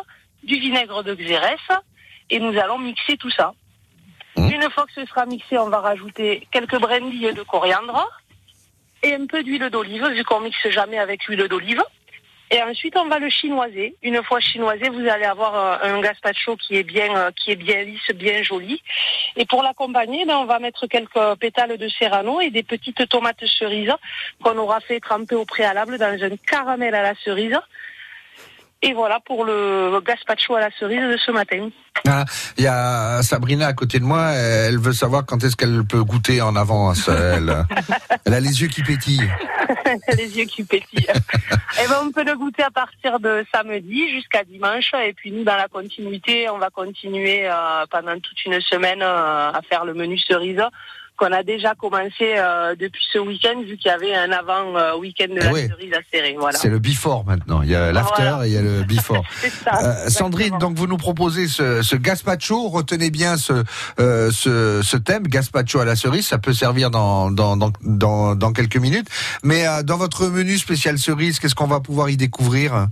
du 0.43 0.55
vinaigre 0.57 1.03
de 1.03 1.13
xérès 1.13 1.59
et 2.31 2.39
nous 2.39 2.57
allons 2.57 2.79
mixer 2.79 3.17
tout 3.17 3.29
ça. 3.29 3.53
Mmh. 4.35 4.49
Une 4.49 4.69
fois 4.71 4.87
que 4.87 4.93
ce 4.93 5.05
sera 5.05 5.27
mixé, 5.27 5.59
on 5.59 5.69
va 5.69 5.79
rajouter 5.79 6.47
quelques 6.51 6.79
brindilles 6.79 7.33
de 7.33 7.43
coriandre 7.43 8.09
et 9.07 9.15
un 9.15 9.25
peu 9.25 9.43
d'huile 9.43 9.69
d'olive, 9.69 10.05
vu 10.07 10.23
qu'on 10.23 10.41
mixe 10.41 10.67
jamais 10.69 10.99
avec 10.99 11.25
l'huile 11.25 11.47
d'olive. 11.47 11.81
Et 12.49 12.61
ensuite, 12.61 12.95
on 12.95 13.07
va 13.07 13.19
le 13.19 13.29
chinoiser. 13.29 13.95
Une 14.03 14.23
fois 14.23 14.39
chinoisé, 14.39 14.87
vous 14.89 15.05
allez 15.07 15.25
avoir 15.25 15.55
euh, 15.55 15.77
un 15.95 15.99
gazpacho 15.99 16.55
qui 16.55 16.77
est 16.77 16.83
bien, 16.83 17.13
euh, 17.15 17.31
qui 17.31 17.51
est 17.51 17.57
bien 17.57 17.83
lisse, 17.83 18.09
bien 18.15 18.41
joli. 18.41 18.81
Et 19.35 19.45
pour 19.45 19.63
l'accompagner, 19.63 20.23
ben, 20.25 20.37
on 20.37 20.45
va 20.45 20.59
mettre 20.59 20.87
quelques 20.87 21.35
pétales 21.39 21.77
de 21.77 21.89
serrano 21.89 22.39
et 22.39 22.49
des 22.49 22.63
petites 22.63 23.07
tomates 23.09 23.45
cerises 23.45 23.93
qu'on 24.41 24.57
aura 24.57 24.79
fait 24.79 25.01
tremper 25.01 25.35
au 25.35 25.43
préalable 25.43 25.97
dans 25.97 26.23
un 26.23 26.37
caramel 26.37 26.95
à 26.95 27.03
la 27.03 27.15
cerise. 27.15 27.59
Et 28.81 28.93
voilà 28.93 29.19
pour 29.25 29.43
le 29.43 29.99
gazpacho 30.01 30.55
à 30.55 30.59
la 30.59 30.69
cerise 30.79 31.01
de 31.01 31.17
ce 31.17 31.31
matin. 31.31 31.69
Voilà. 32.05 32.25
Il 32.57 32.63
y 32.63 32.67
a 32.67 33.21
Sabrina 33.23 33.67
à 33.67 33.73
côté 33.73 33.99
de 33.99 34.03
moi, 34.03 34.31
elle 34.31 34.77
veut 34.77 34.93
savoir 34.93 35.25
quand 35.25 35.43
est-ce 35.43 35.55
qu'elle 35.55 35.83
peut 35.83 36.03
goûter 36.03 36.41
en 36.41 36.55
avance. 36.55 37.07
Elle, 37.07 37.65
elle 38.25 38.33
a 38.33 38.39
les 38.39 38.61
yeux 38.61 38.67
qui 38.67 38.83
pétillent. 38.83 39.29
les 40.17 40.37
yeux 40.37 40.45
qui 40.45 40.63
pétillent. 40.63 41.07
et 41.83 41.87
ben, 41.87 42.01
on 42.03 42.11
peut 42.11 42.23
le 42.23 42.35
goûter 42.37 42.63
à 42.63 42.71
partir 42.71 43.19
de 43.19 43.45
samedi 43.53 44.09
jusqu'à 44.09 44.43
dimanche. 44.43 44.91
Et 45.05 45.13
puis 45.13 45.31
nous, 45.31 45.43
dans 45.43 45.55
la 45.55 45.67
continuité, 45.67 46.49
on 46.49 46.59
va 46.59 46.69
continuer 46.69 47.47
euh, 47.49 47.85
pendant 47.89 48.19
toute 48.19 48.45
une 48.45 48.61
semaine 48.61 49.01
euh, 49.01 49.51
à 49.51 49.61
faire 49.67 49.85
le 49.85 49.93
menu 49.93 50.17
cerise 50.19 50.61
qu'on 51.17 51.31
a 51.31 51.43
déjà 51.43 51.73
commencé 51.75 52.11
euh, 52.37 52.75
depuis 52.79 53.03
ce 53.11 53.17
week-end, 53.19 53.59
vu 53.61 53.77
qu'il 53.77 53.87
y 53.89 53.93
avait 53.93 54.13
un 54.15 54.31
avant 54.31 54.75
euh, 54.77 54.95
week-end 54.97 55.27
de 55.33 55.39
Eh 55.39 55.43
la 55.43 55.51
oui. 55.51 55.67
cerise 55.67 55.93
à 55.93 55.99
serrer. 56.13 56.35
Voilà. 56.39 56.57
C'est 56.57 56.69
le 56.69 56.79
before 56.79 57.25
maintenant. 57.25 57.61
Il 57.63 57.69
y 57.69 57.75
a 57.75 57.91
l'after 57.91 58.23
Voilà. 58.23 58.45
et 58.45 58.49
il 58.49 58.53
y 58.53 58.57
a 58.57 58.61
le 58.61 58.83
before. 58.87 59.23
Ça. 59.63 59.79
Euh, 60.05 60.09
Sandrine, 60.09 60.57
donc 60.59 60.77
vous 60.77 60.87
nous 60.87 60.97
proposez 60.97 61.47
ce, 61.47 61.81
ce 61.81 61.95
gazpacho. 61.95 62.69
Retenez 62.69 63.09
bien 63.09 63.35
ce, 63.37 63.63
euh, 63.99 64.31
ce, 64.31 64.81
ce 64.83 64.97
thème, 64.97 65.23
gazpacho 65.23 65.79
à 65.79 65.85
la 65.85 65.95
cerise. 65.95 66.27
Ça 66.27 66.37
peut 66.37 66.53
servir 66.53 66.91
dans, 66.91 67.31
dans, 67.31 67.57
dans, 67.57 67.71
dans, 67.81 68.35
dans 68.35 68.53
quelques 68.53 68.77
minutes. 68.77 69.07
Mais 69.43 69.67
euh, 69.67 69.83
dans 69.83 69.97
votre 69.97 70.27
menu 70.27 70.57
spécial 70.57 70.97
cerise, 70.99 71.39
qu'est-ce 71.39 71.55
qu'on 71.55 71.67
va 71.67 71.79
pouvoir 71.79 72.09
y 72.09 72.17
découvrir? 72.17 72.87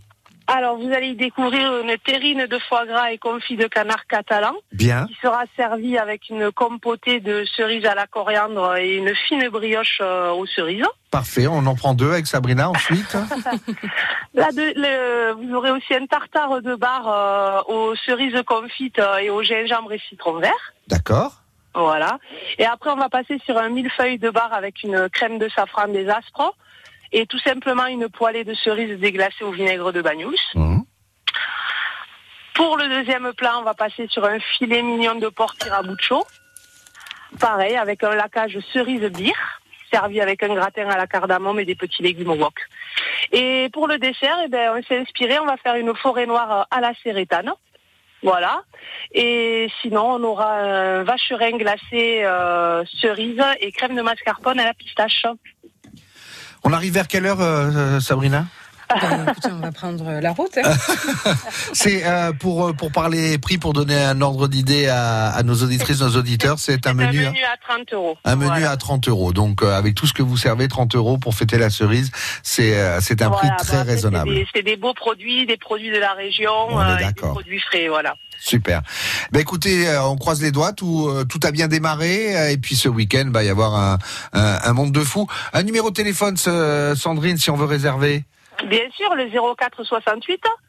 Alors, 0.47 0.77
vous 0.77 0.91
allez 0.93 1.07
y 1.09 1.15
découvrir 1.15 1.79
une 1.79 1.97
terrine 1.97 2.45
de 2.45 2.59
foie 2.59 2.85
gras 2.85 3.11
et 3.11 3.17
confit 3.17 3.55
de 3.57 3.65
canard 3.67 4.05
catalan. 4.07 4.53
Bien. 4.71 5.07
qui 5.07 5.15
sera 5.21 5.43
servi 5.55 5.97
avec 5.97 6.29
une 6.29 6.51
compotée 6.51 7.19
de 7.19 7.43
cerises 7.55 7.85
à 7.85 7.95
la 7.95 8.05
coriandre 8.05 8.75
et 8.75 8.95
une 8.97 9.13
fine 9.15 9.49
brioche 9.49 9.99
euh, 10.01 10.31
aux 10.31 10.45
cerises. 10.45 10.85
Parfait. 11.09 11.47
On 11.47 11.65
en 11.65 11.75
prend 11.75 11.93
deux 11.95 12.11
avec 12.11 12.27
Sabrina 12.27 12.69
ensuite. 12.69 13.13
Là, 14.35 14.51
de- 14.51 14.73
le- 14.75 15.31
vous 15.33 15.55
aurez 15.55 15.71
aussi 15.71 15.93
un 15.95 16.05
tartare 16.05 16.61
de 16.61 16.75
bar 16.75 17.07
euh, 17.07 17.61
aux 17.73 17.95
cerises 17.95 18.41
confites 18.45 18.99
euh, 18.99 19.17
et 19.17 19.29
au 19.29 19.41
gingembre 19.41 19.93
et 19.93 20.01
citron 20.09 20.33
vert. 20.39 20.73
D'accord. 20.87 21.33
Voilà. 21.73 22.19
Et 22.57 22.65
après, 22.65 22.89
on 22.91 22.95
va 22.95 23.09
passer 23.09 23.39
sur 23.45 23.57
un 23.57 23.69
millefeuille 23.69 24.17
de 24.19 24.29
bar 24.29 24.53
avec 24.53 24.83
une 24.83 25.09
crème 25.09 25.39
de 25.39 25.49
safran 25.49 25.87
des 25.87 26.07
aspres 26.07 26.53
et 27.15 27.25
tout 27.25 27.39
simplement 27.39 27.86
une 27.86 28.10
poêlée 28.10 28.43
de 28.43 28.53
cerises 28.53 29.00
déglacées 29.00 29.45
au 29.45 29.51
vinaigre 29.51 29.93
de 29.93 30.01
bagnouls. 30.01 30.36
Mhm. 30.53 30.84
Pour 32.53 32.75
le 32.75 32.89
deuxième 32.89 33.31
plat, 33.34 33.57
on 33.57 33.63
va 33.63 33.74
passer 33.74 34.07
sur 34.10 34.25
un 34.25 34.39
filet 34.39 34.81
mignon 34.81 35.15
de 35.15 35.29
porc 35.29 35.55
tirabucho. 35.55 36.25
Pareil, 37.39 37.77
avec 37.77 38.03
un 38.03 38.15
lacage 38.15 38.60
cerise 38.74 39.10
bière, 39.12 39.62
servi 39.91 40.19
avec 40.19 40.43
un 40.43 40.53
gratin 40.53 40.89
à 40.89 40.98
la 40.98 41.07
cardamome 41.07 41.60
et 41.62 41.65
des 41.65 41.75
petits 41.75 42.03
légumes 42.03 42.31
au 42.31 42.36
wok. 42.36 42.60
Et 43.31 43.69
pour 43.72 43.88
le 43.88 43.98
dessert, 43.98 44.38
eh 44.43 44.50
ben, 44.50 44.74
on 44.77 44.84
s'est 44.84 45.00
inspiré, 45.00 45.39
on 45.39 45.45
va 45.45 45.55
faire 45.55 45.75
une 45.75 45.95
forêt 45.95 46.25
noire 46.25 46.67
à 46.69 46.81
la 46.81 46.93
sérétane. 47.01 47.53
Voilà. 48.24 48.63
Et 49.13 49.69
sinon, 49.81 50.15
on 50.15 50.24
aura 50.24 50.55
un 50.55 51.03
vacherin 51.03 51.51
glacé 51.51 52.24
euh, 52.24 52.84
cerise 53.00 53.41
et 53.62 53.72
crème 53.72 53.95
de 53.95 54.01
mascarpone 54.01 54.60
à 54.60 54.65
la 54.65 54.74
pistache. 54.74 55.25
On 56.65 56.74
arrive 56.74 56.93
vers 56.93 57.07
quelle 57.07 57.25
heure, 57.25 57.41
euh, 57.41 58.00
Sabrina 58.00 58.45
Ben, 58.89 59.25
écoutez, 59.29 59.50
on 59.51 59.60
va 59.60 59.72
prendre 59.72 60.19
la 60.19 60.31
route. 60.31 60.57
hein. 60.63 60.74
C'est 61.74 62.05
euh, 62.05 62.34
pour 62.34 62.67
euh, 62.67 62.74
pour 62.74 62.91
parler 62.91 63.38
prix, 63.39 63.57
pour 63.57 63.74
donner 63.74 63.98
un 63.98 64.19
ordre 64.22 64.48
d'idée 64.48 64.88
à, 64.88 65.29
à 65.29 65.43
nos 65.43 65.55
auditrices, 65.55 66.01
nos 66.01 66.15
auditeurs. 66.17 66.60
C'est 66.60 66.86
un 66.88 66.93
menu. 66.93 67.25
hein. 67.25 67.34
à 67.51 67.57
30 67.74 67.93
euros. 67.93 68.17
Un 68.25 68.36
menu 68.36 68.48
Voilà. 68.50 68.72
à 68.72 68.77
30 68.77 69.07
euros. 69.07 69.34
Donc, 69.34 69.62
euh, 69.63 69.75
avec 69.77 69.95
tout 69.95 70.05
ce 70.07 70.13
que 70.13 70.22
vous 70.24 70.38
servez, 70.38 70.67
30 70.67 70.95
euros 70.95 71.17
pour 71.17 71.34
fêter 71.36 71.57
la 71.57 71.69
cerise, 71.69 72.12
c'est 72.43 72.75
euh, 72.79 73.00
c'est 73.01 73.22
un 73.24 73.29
Voilà, 73.29 73.53
prix 73.55 73.65
très 73.67 73.77
bah, 73.77 73.84
raisonnable. 73.84 74.29
c'est 74.29 74.36
des- 74.36 74.48
C'est 74.55 74.63
des, 74.63 74.77
beaux 74.77 74.93
produits, 74.93 75.45
des 75.45 75.57
produits 75.57 75.91
de 75.91 75.98
la 76.00 76.13
région, 76.13 76.51
On 76.69 76.79
est 76.81 77.03
euh, 77.03 77.10
et 77.10 77.13
des 77.13 77.22
produits 77.22 77.60
frais, 77.60 77.88
voilà. 77.89 78.15
Super. 78.45 78.83
Ben 79.31 79.39
écoutez, 79.39 79.87
euh, 79.87 80.03
on 80.03 80.17
croise 80.17 80.39
les 80.39 80.51
doigts, 80.51 80.71
tout 80.71 81.07
euh, 81.09 81.23
tout 81.23 81.39
a 81.41 81.49
bien 81.49 81.67
démarré, 81.67 82.37
euh, 82.37 82.51
et 82.51 82.57
puis 82.57 82.75
ce 82.75 82.87
week-end, 82.87 83.25
bah, 83.25 83.39
va 83.39 83.43
y 83.43 83.49
avoir 83.49 83.73
un, 83.73 83.97
un, 84.33 84.73
monde 84.73 84.91
de 84.91 84.99
fous. 84.99 85.25
Un 85.51 85.63
numéro 85.63 85.89
de 85.89 85.95
téléphone, 85.95 86.37
Sandrine, 86.37 87.37
si 87.37 87.49
on 87.49 87.55
veut 87.55 87.65
réserver. 87.65 88.23
Bien 88.69 88.87
sûr, 88.95 89.15
le 89.15 89.31
04 89.55 89.83
68 89.83 90.41
Hmm 90.45 90.64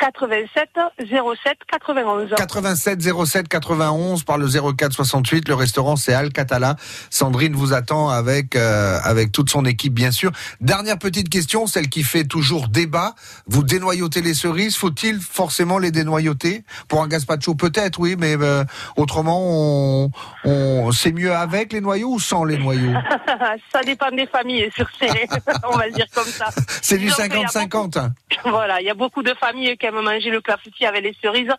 87 0.00 0.70
07 0.98 1.58
91. 1.70 2.34
87 2.36 3.02
07 3.02 3.48
91 3.48 4.24
par 4.24 4.38
le 4.38 4.46
04 4.48 4.92
68. 4.92 5.48
Le 5.48 5.54
restaurant 5.54 5.96
c'est 5.96 6.14
Alcatala. 6.14 6.76
Sandrine 7.10 7.54
vous 7.54 7.74
attend 7.74 8.08
avec 8.08 8.56
euh, 8.56 8.98
avec 9.04 9.30
toute 9.30 9.50
son 9.50 9.64
équipe 9.66 9.92
bien 9.92 10.10
sûr. 10.10 10.32
Dernière 10.60 10.98
petite 10.98 11.28
question, 11.28 11.66
celle 11.66 11.90
qui 11.90 12.02
fait 12.02 12.24
toujours 12.24 12.68
débat. 12.68 13.14
Vous 13.46 13.62
dénoyautez 13.62 14.22
les 14.22 14.34
cerises, 14.34 14.76
faut-il 14.76 15.20
forcément 15.20 15.78
les 15.78 15.90
dénoyauter? 15.90 16.64
Pour 16.88 17.02
un 17.02 17.08
gazpacho 17.08 17.54
peut-être 17.54 18.00
oui, 18.00 18.16
mais 18.18 18.36
euh, 18.40 18.64
autrement 18.96 19.40
on, 19.42 20.10
on 20.44 20.92
c'est 20.92 21.12
mieux 21.12 21.34
avec 21.34 21.74
les 21.74 21.82
noyaux 21.82 22.14
ou 22.14 22.20
sans 22.20 22.44
les 22.44 22.56
noyaux? 22.56 22.94
Ça 23.72 23.82
dépend 23.82 24.10
des 24.10 24.26
familles 24.26 24.70
sur 24.74 24.88
ces, 24.98 25.08
on 25.70 25.76
va 25.76 25.86
le 25.86 25.92
dire 25.92 26.06
comme 26.14 26.24
ça. 26.24 26.46
C'est 26.80 26.96
du 26.96 27.06
Disons 27.06 27.28
qu'il 27.28 27.40
y 27.40 27.44
a 27.44 27.46
50-50. 27.46 28.10
Voilà, 28.44 28.80
il 28.80 28.86
y 28.86 28.90
a 28.90 28.94
beaucoup 28.94 29.22
de 29.22 29.34
familles 29.34 29.76
qui 29.76 29.86
manger 29.90 30.30
le 30.30 30.40
clafoutis 30.40 30.86
avec 30.86 31.02
les 31.02 31.16
cerises 31.20 31.52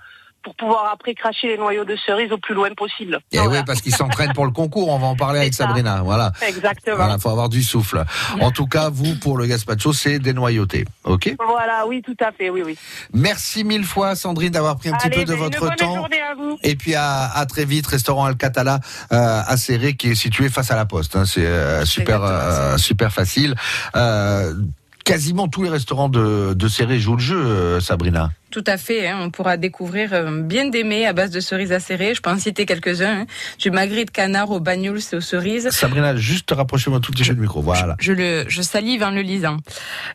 pour 0.44 0.56
pouvoir 0.56 0.90
après 0.92 1.14
cracher 1.14 1.50
les 1.50 1.58
noyaux 1.60 1.86
de 1.86 1.96
cerises 1.96 2.32
au 2.32 2.38
plus 2.40 2.56
loin 2.56 2.68
possible. 2.76 3.20
Et 3.32 3.38
Voilà. 3.38 3.60
oui, 3.60 3.64
parce 3.64 3.80
qu'ils 3.80 3.94
s'entraînent 3.94 4.34
pour 4.34 4.46
le 4.46 4.52
concours. 4.52 4.90
On 4.90 4.98
va 4.98 5.06
en 5.06 5.16
parler 5.16 5.40
avec 5.40 5.54
ça. 5.54 5.66
Sabrina. 5.68 6.02
Voilà. 6.02 6.32
Exactement. 6.42 6.96
Voilà, 6.96 7.20
faut 7.20 7.30
avoir 7.30 7.48
du 7.48 7.62
souffle. 7.62 8.04
En 8.40 8.50
tout 8.50 8.66
cas, 8.66 8.90
vous, 8.90 9.14
pour 9.20 9.38
le 9.38 9.46
gazpacho, 9.46 9.94
c'est 9.94 10.18
dénoyauté. 10.18 10.86
OK? 11.04 11.36
Voilà, 11.48 11.86
oui, 11.86 12.02
tout 12.04 12.16
à 12.20 12.32
fait, 12.32 12.50
oui, 12.50 12.64
oui. 12.66 12.76
Merci 13.14 13.64
mille 13.64 13.84
fois, 13.84 14.16
Sandrine, 14.16 14.50
d'avoir 14.50 14.78
pris 14.78 14.90
un 14.90 14.94
petit 14.94 15.12
peu 15.12 15.26
de 15.26 15.34
ben, 15.34 15.38
votre 15.38 15.60
bonne 15.60 15.76
temps. 15.76 15.96
journée 15.96 16.22
à 16.24 16.34
vous. 16.34 16.58
Et 16.64 16.76
puis 16.76 16.96
à, 16.96 17.26
à 17.36 17.46
très 17.46 17.66
vite, 17.66 17.86
restaurant 17.86 18.26
Alcatala 18.26 18.80
euh, 19.12 19.42
à 19.46 19.58
Serré, 19.58 19.94
qui 19.96 20.10
est 20.10 20.16
situé 20.16 20.50
face 20.50 20.72
à 20.72 20.76
la 20.76 20.86
Poste. 20.86 21.16
hein. 21.16 21.26
C'est 21.28 21.46
euh, 21.46 21.86
super, 21.86 22.24
euh, 22.24 22.78
super 22.78 23.12
facile. 23.14 23.54
Euh, 23.96 24.56
quasiment 25.04 25.48
tous 25.48 25.64
les 25.64 25.70
restaurants 25.70 26.10
de, 26.10 26.54
de 26.54 26.68
Serré 26.68 27.00
jouent 27.00 27.16
le 27.16 27.22
jeu, 27.22 27.38
euh, 27.38 27.80
Sabrina. 27.80 28.32
Tout 28.52 28.64
à 28.68 28.76
fait, 28.78 29.08
hein, 29.08 29.18
on 29.22 29.30
pourra 29.32 29.56
découvrir 29.56 30.10
euh, 30.12 30.42
bien 30.42 30.68
des 30.68 30.84
mets 30.84 31.06
à 31.06 31.14
base 31.14 31.32
de 31.32 31.40
cerises 31.40 31.72
acérées. 31.72 32.14
Je 32.14 32.22
peux 32.22 32.30
en 32.30 32.38
citer 32.38 32.66
quelques-uns. 32.66 33.22
hein. 33.22 33.26
Du 33.60 33.72
magret 33.72 34.04
de 34.04 34.12
canard 34.12 34.52
aux 34.52 34.60
bagnoles 34.60 35.00
et 35.12 35.16
aux 35.16 35.22
cerises. 35.22 35.70
Sabrina, 35.70 36.18
juste 36.18 36.52
rapprochez-moi 36.52 37.00
tout 37.00 37.14
petit 37.14 37.24
peu 37.24 37.34
du 37.34 37.40
micro. 37.40 37.62
Voilà. 37.62 37.96
Je 38.00 38.12
le, 38.12 38.44
je 38.50 38.62
salive 38.62 39.04
en 39.04 39.12
le 39.12 39.22
lisant. 39.22 39.56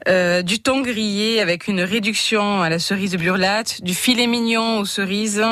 Euh, 0.07 0.43
du 0.43 0.59
thon 0.61 0.83
grillé 0.83 1.41
avec 1.41 1.67
une 1.67 1.81
réduction 1.81 2.61
à 2.61 2.69
la 2.69 2.79
cerise 2.79 3.17
burlate, 3.17 3.83
du 3.83 3.95
filet 3.95 4.27
mignon 4.27 4.81
aux 4.81 4.85
cerises, 4.85 5.43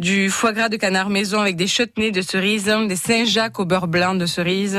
du 0.00 0.28
foie 0.28 0.52
gras 0.52 0.68
de 0.68 0.76
canard 0.76 1.10
maison 1.10 1.40
avec 1.40 1.54
des 1.54 1.68
chutneys 1.68 2.10
de 2.10 2.20
cerises, 2.22 2.74
des 2.88 2.96
Saint-Jacques 2.96 3.60
au 3.60 3.64
beurre 3.64 3.86
blanc 3.86 4.16
de 4.16 4.26
cerises, 4.26 4.78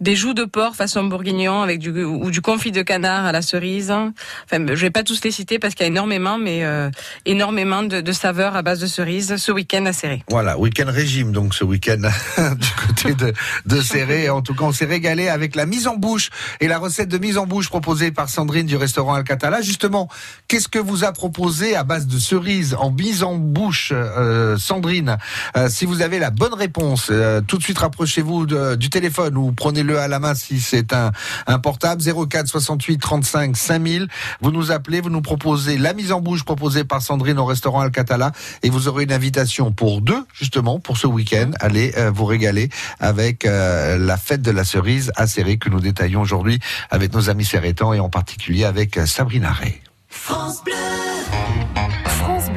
des 0.00 0.16
joues 0.16 0.34
de 0.34 0.44
porc 0.44 0.74
façon 0.74 1.04
bourguignon 1.04 1.62
avec 1.62 1.78
du 1.78 1.90
ou 2.04 2.30
du 2.30 2.40
confit 2.40 2.72
de 2.72 2.82
canard 2.82 3.24
à 3.26 3.32
la 3.32 3.42
cerise. 3.42 3.90
Enfin, 3.90 4.66
je 4.66 4.80
vais 4.80 4.90
pas 4.90 5.02
tous 5.02 5.22
les 5.24 5.30
citer 5.30 5.58
parce 5.58 5.74
qu'il 5.74 5.84
y 5.84 5.88
a 5.88 5.88
énormément, 5.88 6.38
mais 6.38 6.64
euh, 6.64 6.90
énormément 7.24 7.82
de, 7.82 8.12
saveurs 8.12 8.56
à 8.56 8.62
base 8.62 8.80
de 8.80 8.86
cerises 8.86 9.36
ce 9.36 9.52
week-end 9.52 9.84
à 9.86 9.92
Serré. 9.92 10.22
Voilà, 10.30 10.58
week-end 10.58 10.86
régime 10.86 11.32
donc 11.32 11.54
ce 11.54 11.64
week-end 11.64 12.02
du 12.38 12.68
côté 12.86 13.14
de, 13.14 13.32
de 13.66 13.80
Serré. 13.80 14.30
En 14.30 14.42
tout 14.42 14.54
cas, 14.54 14.64
on 14.64 14.72
s'est 14.72 14.84
régalé 14.84 15.28
avec 15.28 15.56
la 15.56 15.66
mise 15.66 15.86
en 15.86 15.96
bouche 15.96 16.30
et 16.60 16.68
la 16.68 16.78
recette 16.78 17.08
de 17.08 17.18
mise 17.18 17.38
en 17.38 17.46
bouche 17.46 17.68
proposée 17.68 18.10
par 18.12 18.28
Sandrine 18.28 18.66
du 18.66 18.76
restaurant 18.76 19.14
Alcatala. 19.14 19.62
Justement, 19.62 20.08
qu'est-ce 20.48 20.68
que 20.68 20.78
vous 20.78 21.04
a 21.04 21.12
proposé 21.12 21.74
à 21.74 21.84
base 21.84 22.06
de 22.06 22.18
cerises 22.18 22.74
en 22.78 22.90
mise 22.90 23.22
en 23.22 23.34
bouche, 23.36 23.92
euh, 23.92 24.56
Sandrine? 24.58 25.16
Euh, 25.56 25.68
Si 25.68 25.86
vous 25.86 26.02
avez 26.02 26.18
la 26.18 26.30
bonne 26.30 26.54
réponse, 26.54 27.10
tout 27.46 27.58
de 27.58 27.62
suite 27.62 27.78
rapprochez-vous 27.78 28.46
du 28.76 28.90
téléphone 28.90 29.36
ou 29.36 29.52
prenez-le 29.84 29.98
à 29.98 30.08
la 30.08 30.18
main 30.18 30.34
si 30.34 30.60
c'est 30.60 30.92
un, 30.92 31.12
un 31.46 31.58
portable 31.58 32.02
04 32.02 32.48
68 32.48 32.98
35 32.98 33.56
5000. 33.56 34.08
Vous 34.40 34.50
nous 34.50 34.70
appelez, 34.70 35.00
vous 35.00 35.10
nous 35.10 35.22
proposez 35.22 35.78
la 35.78 35.92
mise 35.92 36.12
en 36.12 36.20
bouche 36.20 36.44
proposée 36.44 36.84
par 36.84 37.02
Sandrine 37.02 37.38
au 37.38 37.44
restaurant 37.44 37.80
Alcatala 37.80 38.32
et 38.62 38.70
vous 38.70 38.88
aurez 38.88 39.04
une 39.04 39.12
invitation 39.12 39.72
pour 39.72 40.00
deux, 40.00 40.24
justement, 40.32 40.80
pour 40.80 40.96
ce 40.96 41.06
week-end. 41.06 41.50
Allez 41.60 41.92
euh, 41.96 42.10
vous 42.10 42.24
régaler 42.24 42.70
avec 42.98 43.44
euh, 43.44 43.98
la 43.98 44.16
fête 44.16 44.42
de 44.42 44.50
la 44.50 44.64
cerise 44.64 45.12
à 45.16 45.26
Serré 45.26 45.58
que 45.58 45.68
nous 45.68 45.80
détaillons 45.80 46.20
aujourd'hui 46.20 46.58
avec 46.90 47.12
nos 47.12 47.30
amis 47.30 47.44
serrétans 47.44 47.92
et 47.92 48.00
en 48.00 48.08
particulier 48.08 48.64
avec 48.64 48.96
euh, 48.96 49.06
Sabrina 49.06 49.52
Ray. 49.52 49.80
France 50.08 50.62
Bleu 50.64 50.72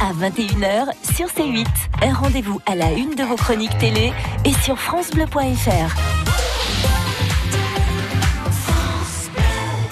à 0.00 0.12
21h 0.12 0.86
sur 1.14 1.26
C8. 1.26 1.66
Un 2.02 2.14
rendez-vous 2.14 2.60
à 2.66 2.74
la 2.74 2.92
une 2.92 3.14
de 3.14 3.22
vos 3.22 3.36
chroniques 3.36 3.76
télé 3.78 4.12
et 4.44 4.52
sur 4.52 4.78
francebleu.fr. 4.78 6.21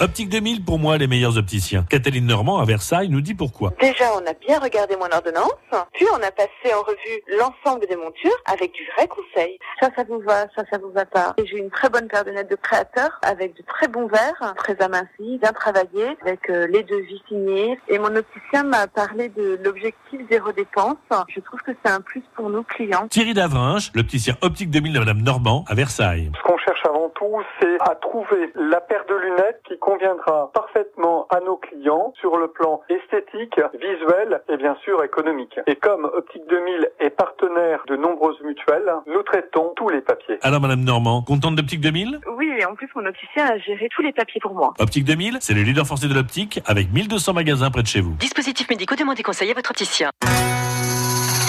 Optique 0.01 0.29
2000, 0.29 0.65
pour 0.65 0.79
moi, 0.79 0.97
les 0.97 1.05
meilleurs 1.05 1.37
opticiens. 1.37 1.85
Cataline 1.87 2.25
Normand, 2.25 2.57
à 2.57 2.65
Versailles, 2.65 3.07
nous 3.07 3.21
dit 3.21 3.35
pourquoi. 3.35 3.71
Déjà, 3.79 4.05
on 4.15 4.25
a 4.25 4.33
bien 4.33 4.57
regardé 4.57 4.95
mon 4.95 5.05
ordonnance, 5.15 5.53
puis 5.93 6.07
on 6.11 6.23
a 6.23 6.31
passé 6.31 6.73
en 6.73 6.81
revue 6.81 7.21
l'ensemble 7.37 7.85
des 7.85 7.95
montures 7.95 8.35
avec 8.51 8.71
du 8.71 8.81
vrai 8.97 9.07
conseil. 9.07 9.59
Ça, 9.79 9.89
ça 9.95 10.03
vous 10.03 10.19
va, 10.21 10.47
ça, 10.55 10.63
ça 10.71 10.79
vous 10.79 10.89
va 10.89 11.05
pas. 11.05 11.35
J'ai 11.45 11.59
une 11.59 11.69
très 11.69 11.87
bonne 11.87 12.07
paire 12.07 12.25
de 12.25 12.31
lunettes 12.31 12.49
de 12.49 12.55
créateur 12.55 13.19
avec 13.21 13.55
de 13.55 13.61
très 13.61 13.87
bons 13.87 14.07
verres, 14.07 14.55
très 14.57 14.75
amincis, 14.81 15.37
bien 15.37 15.53
travaillés, 15.53 16.17
avec 16.25 16.49
euh, 16.49 16.65
les 16.65 16.81
devis 16.81 17.21
signés. 17.27 17.77
Et 17.87 17.99
mon 17.99 18.15
opticien 18.15 18.63
m'a 18.63 18.87
parlé 18.87 19.29
de 19.29 19.59
l'objectif 19.63 20.19
zéro 20.31 20.51
dépense. 20.51 20.97
Je 21.27 21.41
trouve 21.41 21.61
que 21.61 21.73
c'est 21.85 21.91
un 21.91 22.01
plus 22.01 22.23
pour 22.35 22.49
nos 22.49 22.63
clients. 22.63 23.07
Thierry 23.07 23.35
Davrinche, 23.35 23.91
l'opticien 23.93 24.33
Optique 24.41 24.71
2000 24.71 24.93
de 24.93 24.99
Madame 24.99 25.21
Normand, 25.21 25.63
à 25.67 25.75
Versailles. 25.75 26.31
Ce 26.35 26.41
qu'on 26.41 26.57
cherche 26.57 26.83
avant 26.85 27.09
tout, 27.09 27.37
c'est 27.59 27.77
à 27.81 27.93
trouver 27.93 28.51
la 28.55 28.81
paire 28.81 29.05
de 29.07 29.13
lunettes 29.13 29.61
qui 29.67 29.77
conviendra 29.91 30.49
parfaitement 30.53 31.27
à 31.29 31.41
nos 31.41 31.57
clients 31.57 32.13
sur 32.21 32.37
le 32.37 32.47
plan 32.47 32.79
esthétique, 32.89 33.59
visuel 33.73 34.41
et 34.47 34.55
bien 34.55 34.75
sûr 34.85 35.03
économique. 35.03 35.59
Et 35.67 35.75
comme 35.75 36.05
Optique 36.05 36.43
2000 36.49 36.89
est 36.99 37.09
partenaire 37.09 37.83
de 37.89 37.97
nombreuses 37.97 38.39
mutuelles, 38.41 38.89
nous 39.07 39.21
traitons 39.23 39.73
tous 39.75 39.89
les 39.89 39.99
papiers. 39.99 40.37
Alors, 40.43 40.61
Madame 40.61 40.83
Normand, 40.85 41.21
contente 41.23 41.55
d'Optique 41.55 41.81
2000 41.81 42.19
Oui, 42.37 42.49
et 42.57 42.65
en 42.65 42.73
plus, 42.75 42.87
mon 42.95 43.05
opticien 43.05 43.47
a 43.47 43.57
géré 43.57 43.89
tous 43.93 44.01
les 44.01 44.13
papiers 44.13 44.39
pour 44.41 44.53
moi. 44.53 44.73
Optique 44.79 45.03
2000, 45.03 45.39
c'est 45.41 45.53
le 45.53 45.61
leader 45.61 45.85
français 45.85 46.07
de 46.07 46.13
l'optique, 46.13 46.61
avec 46.65 46.91
1200 46.93 47.33
magasins 47.33 47.69
près 47.69 47.81
de 47.81 47.87
chez 47.87 47.99
vous. 47.99 48.13
Dispositifs 48.13 48.69
médicaux, 48.69 48.95
demandez 48.95 49.23
conseil 49.23 49.51
à 49.51 49.53
votre 49.53 49.71
opticien. 49.71 50.09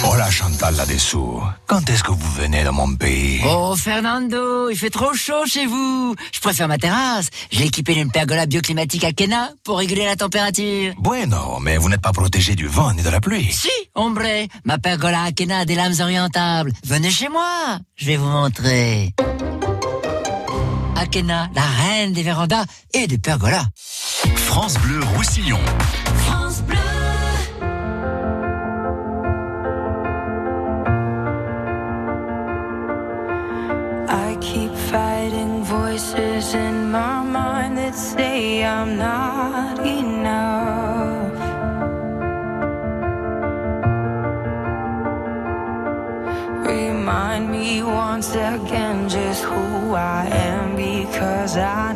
Hola 0.05 0.31
Chantal 0.31 0.75
là-dessous. 0.77 1.41
Quand 1.67 1.89
est-ce 1.89 2.03
que 2.03 2.11
vous 2.11 2.31
venez 2.33 2.65
dans 2.65 2.73
mon 2.73 2.95
pays? 2.97 3.41
Oh 3.47 3.75
Fernando, 3.77 4.69
il 4.69 4.77
fait 4.77 4.91
trop 4.91 5.15
chaud 5.15 5.47
chez 5.47 5.67
vous. 5.67 6.15
Je 6.33 6.41
préfère 6.41 6.69
ma 6.69 6.79
terrasse. 6.79 7.29
J'ai 7.51 7.67
équipé 7.67 7.95
d'une 7.95 8.11
pergola 8.11 8.47
bioclimatique 8.47 9.05
à 9.05 9.13
Kena 9.13 9.51
pour 9.65 9.79
réguler 9.79 10.05
la 10.05 10.17
température. 10.17 10.93
Bueno, 10.99 11.59
mais 11.61 11.77
vous 11.77 11.89
n'êtes 11.89 12.01
pas 12.01 12.13
protégé 12.13 12.55
du 12.55 12.67
vent 12.67 12.93
ni 12.93 13.03
de 13.03 13.11
la 13.11 13.21
pluie. 13.21 13.53
Si, 13.53 13.71
hombre, 13.95 14.23
ma 14.65 14.79
pergola 14.79 15.23
à 15.23 15.33
Kena 15.33 15.61
a 15.61 15.65
des 15.65 15.77
lames 15.77 16.01
orientables. 16.01 16.73
Venez 16.85 17.11
chez 17.11 17.29
moi, 17.29 17.79
je 17.97 18.07
vais 18.07 18.17
vous 18.17 18.29
montrer. 18.29 19.15
Akena, 20.97 21.49
la 21.55 21.63
reine 21.63 22.13
des 22.13 22.23
vérandas 22.23 22.65
et 22.95 23.07
des 23.07 23.19
pergolas. 23.19 23.67
France 24.37 24.75
Bleu 24.75 25.01
Roussillon. 25.17 25.59
France 26.19 26.52
in 36.55 36.91
my 36.91 37.23
mind 37.23 37.79
that 37.79 37.95
say 37.95 38.65
I'm 38.65 38.97
not 38.97 39.79
enough. 39.87 41.33
Remind 46.67 47.51
me 47.51 47.83
once 47.83 48.31
again 48.35 49.09
just 49.09 49.45
who 49.45 49.95
I 49.95 50.27
am 50.27 50.77
because 50.77 51.57
I 51.57 51.93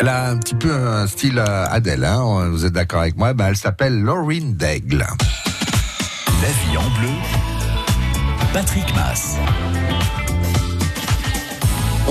Elle 0.00 0.08
a 0.08 0.30
un 0.30 0.36
petit 0.36 0.54
peu 0.54 0.72
un 0.72 1.06
style 1.06 1.38
euh, 1.38 1.66
Adèle, 1.70 2.04
hein, 2.04 2.48
vous 2.50 2.64
êtes 2.64 2.72
d'accord 2.72 3.00
avec 3.00 3.16
moi 3.16 3.32
Ben, 3.34 3.48
Elle 3.48 3.56
s'appelle 3.56 4.00
Laurine 4.00 4.54
Daigle. 4.54 5.04
La 6.42 6.48
vie 6.48 6.76
en 6.76 6.90
bleu. 6.98 7.10
Patrick 8.52 8.94
Mass. 8.94 9.36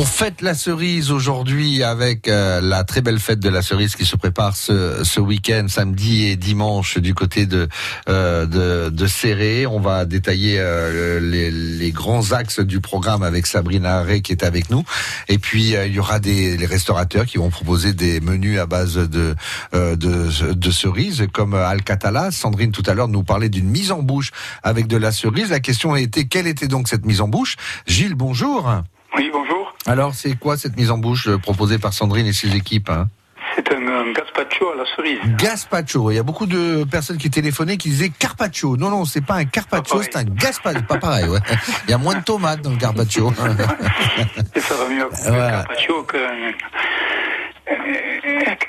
On 0.01 0.05
fête 0.05 0.41
la 0.41 0.53
cerise 0.53 1.11
aujourd'hui 1.11 1.83
avec 1.83 2.29
euh, 2.29 2.61
la 2.61 2.85
très 2.85 3.01
belle 3.01 3.19
fête 3.19 3.41
de 3.41 3.49
la 3.49 3.61
cerise 3.61 3.97
qui 3.97 4.05
se 4.05 4.15
prépare 4.15 4.55
ce, 4.55 5.03
ce 5.03 5.19
week-end, 5.19 5.65
samedi 5.67 6.27
et 6.27 6.37
dimanche 6.37 6.97
du 6.99 7.13
côté 7.13 7.45
de 7.45 7.67
euh, 8.07 8.45
de, 8.45 8.89
de 8.95 9.07
Serré. 9.07 9.67
On 9.67 9.81
va 9.81 10.05
détailler 10.05 10.55
euh, 10.57 11.19
les, 11.19 11.51
les 11.51 11.91
grands 11.91 12.31
axes 12.31 12.61
du 12.61 12.79
programme 12.79 13.23
avec 13.23 13.45
Sabrina 13.45 13.97
Haré 13.97 14.21
qui 14.21 14.31
est 14.31 14.45
avec 14.45 14.69
nous. 14.69 14.85
Et 15.27 15.37
puis 15.37 15.75
euh, 15.75 15.85
il 15.85 15.93
y 15.93 15.99
aura 15.99 16.21
des 16.21 16.55
les 16.55 16.65
restaurateurs 16.65 17.25
qui 17.25 17.37
vont 17.37 17.49
proposer 17.49 17.91
des 17.91 18.21
menus 18.21 18.57
à 18.57 18.67
base 18.67 18.95
de 18.95 19.35
euh, 19.73 19.97
de, 19.97 20.53
de 20.53 20.71
cerises 20.71 21.27
comme 21.33 21.55
Alcatala. 21.55 22.31
Sandrine 22.31 22.71
tout 22.71 22.83
à 22.85 22.93
l'heure 22.93 23.09
nous 23.09 23.23
parlait 23.23 23.49
d'une 23.49 23.67
mise 23.67 23.91
en 23.91 24.01
bouche 24.01 24.31
avec 24.63 24.87
de 24.87 24.95
la 24.95 25.11
cerise. 25.11 25.49
La 25.49 25.59
question 25.59 25.91
a 25.91 25.99
été 25.99 26.25
quelle 26.29 26.47
était 26.47 26.69
donc 26.69 26.87
cette 26.87 27.05
mise 27.05 27.19
en 27.19 27.27
bouche? 27.27 27.57
Gilles, 27.85 28.15
bonjour. 28.15 28.71
Oui, 29.17 29.29
bonjour. 29.33 29.58
Alors, 29.85 30.13
c'est 30.13 30.37
quoi 30.37 30.57
cette 30.57 30.75
mise 30.77 30.91
en 30.91 30.97
bouche 30.97 31.27
euh, 31.27 31.37
proposée 31.37 31.77
par 31.79 31.93
Sandrine 31.93 32.27
et 32.27 32.33
ses 32.33 32.55
équipes 32.55 32.89
hein 32.89 33.07
C'est 33.55 33.71
un, 33.73 33.77
un 33.87 34.11
gazpacho 34.11 34.71
à 34.73 34.75
la 34.77 34.85
cerise. 34.95 35.19
Gazpacho. 35.37 36.11
Il 36.11 36.15
y 36.15 36.19
a 36.19 36.23
beaucoup 36.23 36.45
de 36.45 36.83
personnes 36.83 37.17
qui 37.17 37.29
téléphonaient 37.29 37.77
qui 37.77 37.89
disaient 37.89 38.09
carpaccio. 38.09 38.77
Non, 38.77 38.89
non, 38.89 39.05
c'est 39.05 39.25
pas 39.25 39.35
un 39.35 39.45
carpaccio, 39.45 40.01
c'est 40.03 40.15
un 40.17 40.23
gazpacho. 40.25 40.81
Pas 40.87 40.97
pareil, 40.97 41.25
ouais. 41.29 41.39
Il 41.87 41.91
y 41.91 41.93
a 41.93 41.97
moins 41.97 42.15
de 42.15 42.23
tomates 42.23 42.61
dans 42.61 42.71
le 42.71 42.77
carpaccio. 42.77 43.31
Et 44.55 44.59
ça 44.59 44.75
va 44.75 44.89
mieux 44.89 45.03
un 45.03 45.29
Voilà. 45.31 45.51
gazpacho 45.63 46.03
qu'un 46.03 46.51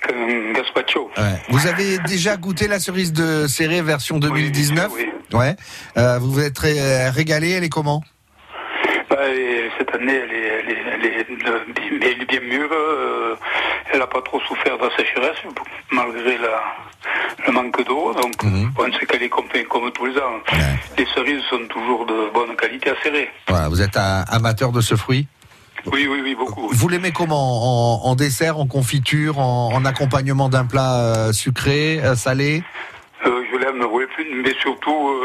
qu'un 0.01 0.53
gazpacho. 0.53 1.11
Ouais. 1.17 1.41
Vous 1.49 1.67
avez 1.67 1.99
déjà 2.07 2.37
goûté 2.37 2.69
la 2.69 2.79
cerise 2.79 3.13
de 3.13 3.47
Serré 3.47 3.83
version 3.83 4.19
2019 4.19 4.91
Ouais. 5.33 5.57
Euh, 5.97 6.19
vous 6.19 6.33
vous 6.33 6.41
êtes 6.41 6.59
ré- 6.59 7.09
régalé, 7.11 7.51
elle 7.51 7.65
est 7.65 7.69
comment? 7.69 8.03
Bah, 9.09 9.17
et 9.29 9.71
cette 9.79 9.95
année, 9.95 10.13
elle 10.15 10.33
est, 10.33 10.47
elle 10.47 10.71
est, 10.71 10.79
elle 10.95 11.07
est, 11.07 11.27
est 12.03 12.25
bien 12.27 12.41
mûre. 12.41 12.69
euh, 12.73 13.35
elle 13.93 13.99
n'a 13.99 14.07
pas 14.07 14.23
trop 14.23 14.41
souffert 14.43 14.79
de 14.79 14.85
la 14.85 14.97
sécheresse, 14.97 15.37
malgré 15.91 16.39
la, 16.39 16.63
le 17.47 17.53
manque 17.53 17.85
d'eau. 17.87 18.15
Donc, 18.15 18.41
Mhm. 18.45 18.71
on 18.79 18.93
sait 18.93 19.05
qu'elle 19.07 19.23
est 19.25 19.29
comme, 19.29 19.47
comme 19.69 19.91
tous 19.93 20.07
les 20.07 20.17
ans. 20.19 20.39
Les 20.97 21.07
cerises 21.15 21.43
sont 21.51 21.67
toujours 21.69 22.07
de 22.07 22.31
bonne 22.33 22.55
qualité 22.57 22.91
à 22.91 22.95
serrer. 23.03 23.29
Voilà, 23.49 23.69
Vous 23.69 23.83
êtes 23.83 23.97
un 23.97 24.23
amateur 24.31 24.71
de 24.71 24.81
ce 24.81 24.95
fruit? 24.95 25.27
Oui, 25.87 26.07
oui, 26.09 26.21
oui, 26.23 26.35
beaucoup. 26.37 26.69
Vous 26.71 26.89
l'aimez 26.89 27.11
comment? 27.11 28.05
En, 28.05 28.11
en 28.11 28.15
dessert, 28.15 28.59
en 28.61 28.67
confiture, 28.67 29.39
en, 29.41 29.73
en 29.75 29.85
accompagnement 29.85 30.49
d'un 30.49 30.67
plat 30.67 31.01
euh, 31.01 31.33
sucré, 31.33 32.01
euh, 32.05 32.15
salé? 32.15 32.63
Euh, 33.27 33.43
je 33.51 33.57
l'aime, 33.59 33.83
oui, 33.91 34.05
mais 34.45 34.55
surtout, 34.61 35.21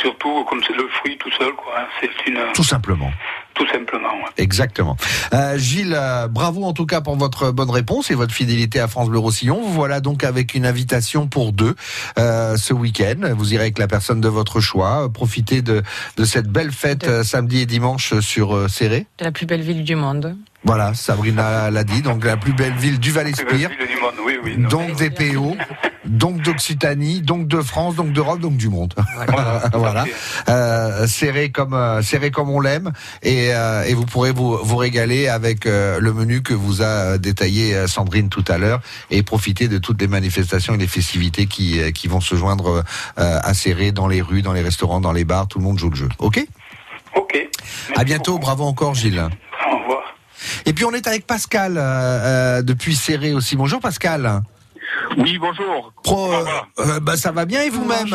surtout 0.00 0.44
comme 0.44 0.60
c'est 0.66 0.74
le 0.76 0.88
fruit 0.88 1.16
tout 1.18 1.30
seul, 1.38 1.52
quoi. 1.52 1.74
hein, 1.78 1.86
C'est 2.00 2.10
une. 2.30 2.40
Tout 2.54 2.64
simplement. 2.64 3.10
Tout 3.58 3.66
simplement. 3.72 4.08
ouais. 4.08 4.30
Exactement. 4.36 4.96
Euh, 5.34 5.58
Gilles, 5.58 5.96
euh, 5.96 6.28
bravo 6.28 6.64
en 6.64 6.72
tout 6.72 6.86
cas 6.86 7.00
pour 7.00 7.16
votre 7.16 7.50
bonne 7.50 7.70
réponse 7.70 8.10
et 8.10 8.14
votre 8.14 8.32
fidélité 8.32 8.78
à 8.78 8.86
France 8.86 9.08
Bleu 9.08 9.18
Roussillon. 9.18 9.60
Vous 9.60 9.72
voilà 9.72 10.00
donc 10.00 10.22
avec 10.22 10.54
une 10.54 10.64
invitation 10.64 11.26
pour 11.26 11.52
deux 11.52 11.74
euh, 12.18 12.56
ce 12.56 12.72
week-end. 12.72 13.16
Vous 13.36 13.52
irez 13.54 13.64
avec 13.64 13.78
la 13.78 13.88
personne 13.88 14.20
de 14.20 14.28
votre 14.28 14.60
choix. 14.60 15.08
Profitez 15.12 15.60
de, 15.60 15.82
de 16.16 16.24
cette 16.24 16.46
belle 16.46 16.70
fête 16.70 17.24
samedi 17.24 17.60
et 17.60 17.66
dimanche 17.66 18.18
sur 18.20 18.54
euh, 18.54 18.68
Serré. 18.68 19.06
C'est 19.18 19.24
la 19.24 19.32
plus 19.32 19.46
belle 19.46 19.62
ville 19.62 19.82
du 19.84 19.96
monde. 19.96 20.36
Voilà, 20.64 20.92
Sabrina 20.92 21.70
l'a 21.70 21.84
dit, 21.84 22.02
donc 22.02 22.24
la 22.24 22.36
plus 22.36 22.52
belle 22.52 22.74
ville 22.74 22.98
du 22.98 23.12
Val-Espire. 23.12 23.70
Le 23.78 23.86
du 23.86 24.00
monde, 24.00 24.14
oui, 24.26 24.38
oui. 24.42 24.56
Donc 24.68 24.96
des 24.96 25.08
PO, 25.08 25.56
donc 26.04 26.42
d'Occitanie, 26.42 27.20
donc 27.20 27.46
de 27.46 27.60
France, 27.60 27.94
donc 27.94 28.12
d'Europe, 28.12 28.40
donc 28.40 28.56
du 28.56 28.68
monde. 28.68 28.94
Voilà. 29.72 30.04
Euh, 30.48 31.06
serré 31.06 31.50
comme 31.50 31.74
euh, 31.74 32.00
serré 32.00 32.30
comme 32.30 32.48
on 32.48 32.60
l'aime 32.60 32.92
et, 33.22 33.50
euh, 33.52 33.84
et 33.84 33.92
vous 33.92 34.06
pourrez 34.06 34.32
vous, 34.32 34.56
vous 34.56 34.76
régaler 34.76 35.28
avec 35.28 35.66
euh, 35.66 35.98
le 36.00 36.12
menu 36.14 36.42
que 36.42 36.54
vous 36.54 36.80
a 36.80 36.84
euh, 36.86 37.18
détaillé 37.18 37.74
euh, 37.74 37.86
Sandrine 37.86 38.28
tout 38.30 38.44
à 38.48 38.56
l'heure 38.56 38.80
et 39.10 39.22
profiter 39.22 39.68
de 39.68 39.76
toutes 39.78 40.00
les 40.00 40.06
manifestations 40.06 40.74
et 40.74 40.78
les 40.78 40.86
festivités 40.86 41.46
qui 41.46 41.80
qui 41.92 42.08
vont 42.08 42.20
se 42.20 42.34
joindre 42.34 42.82
euh, 43.18 43.38
à 43.42 43.52
Serré 43.52 43.92
dans 43.92 44.08
les 44.08 44.22
rues, 44.22 44.42
dans 44.42 44.54
les 44.54 44.62
restaurants, 44.62 45.00
dans 45.00 45.12
les 45.12 45.24
bars, 45.24 45.48
tout 45.48 45.58
le 45.58 45.64
monde 45.64 45.78
joue 45.78 45.90
le 45.90 45.96
jeu. 45.96 46.08
OK? 46.18 46.44
Ok. 47.14 47.48
À 47.96 48.04
bientôt, 48.04 48.38
bravo 48.38 48.64
encore 48.64 48.94
Gilles. 48.94 49.28
Et 50.66 50.72
puis 50.72 50.84
on 50.84 50.92
est 50.92 51.06
avec 51.06 51.26
Pascal 51.26 51.76
euh, 51.76 51.80
euh, 51.80 52.62
depuis 52.62 52.94
Serré 52.94 53.32
aussi. 53.32 53.56
Bonjour 53.56 53.80
Pascal. 53.80 54.42
Oui, 55.16 55.38
bonjour. 55.38 55.92
Pro, 56.02 56.32
euh, 56.32 56.44
euh, 56.80 57.00
bah, 57.00 57.16
ça 57.16 57.30
va 57.32 57.44
bien 57.44 57.62
et 57.62 57.70
vous-même 57.70 58.10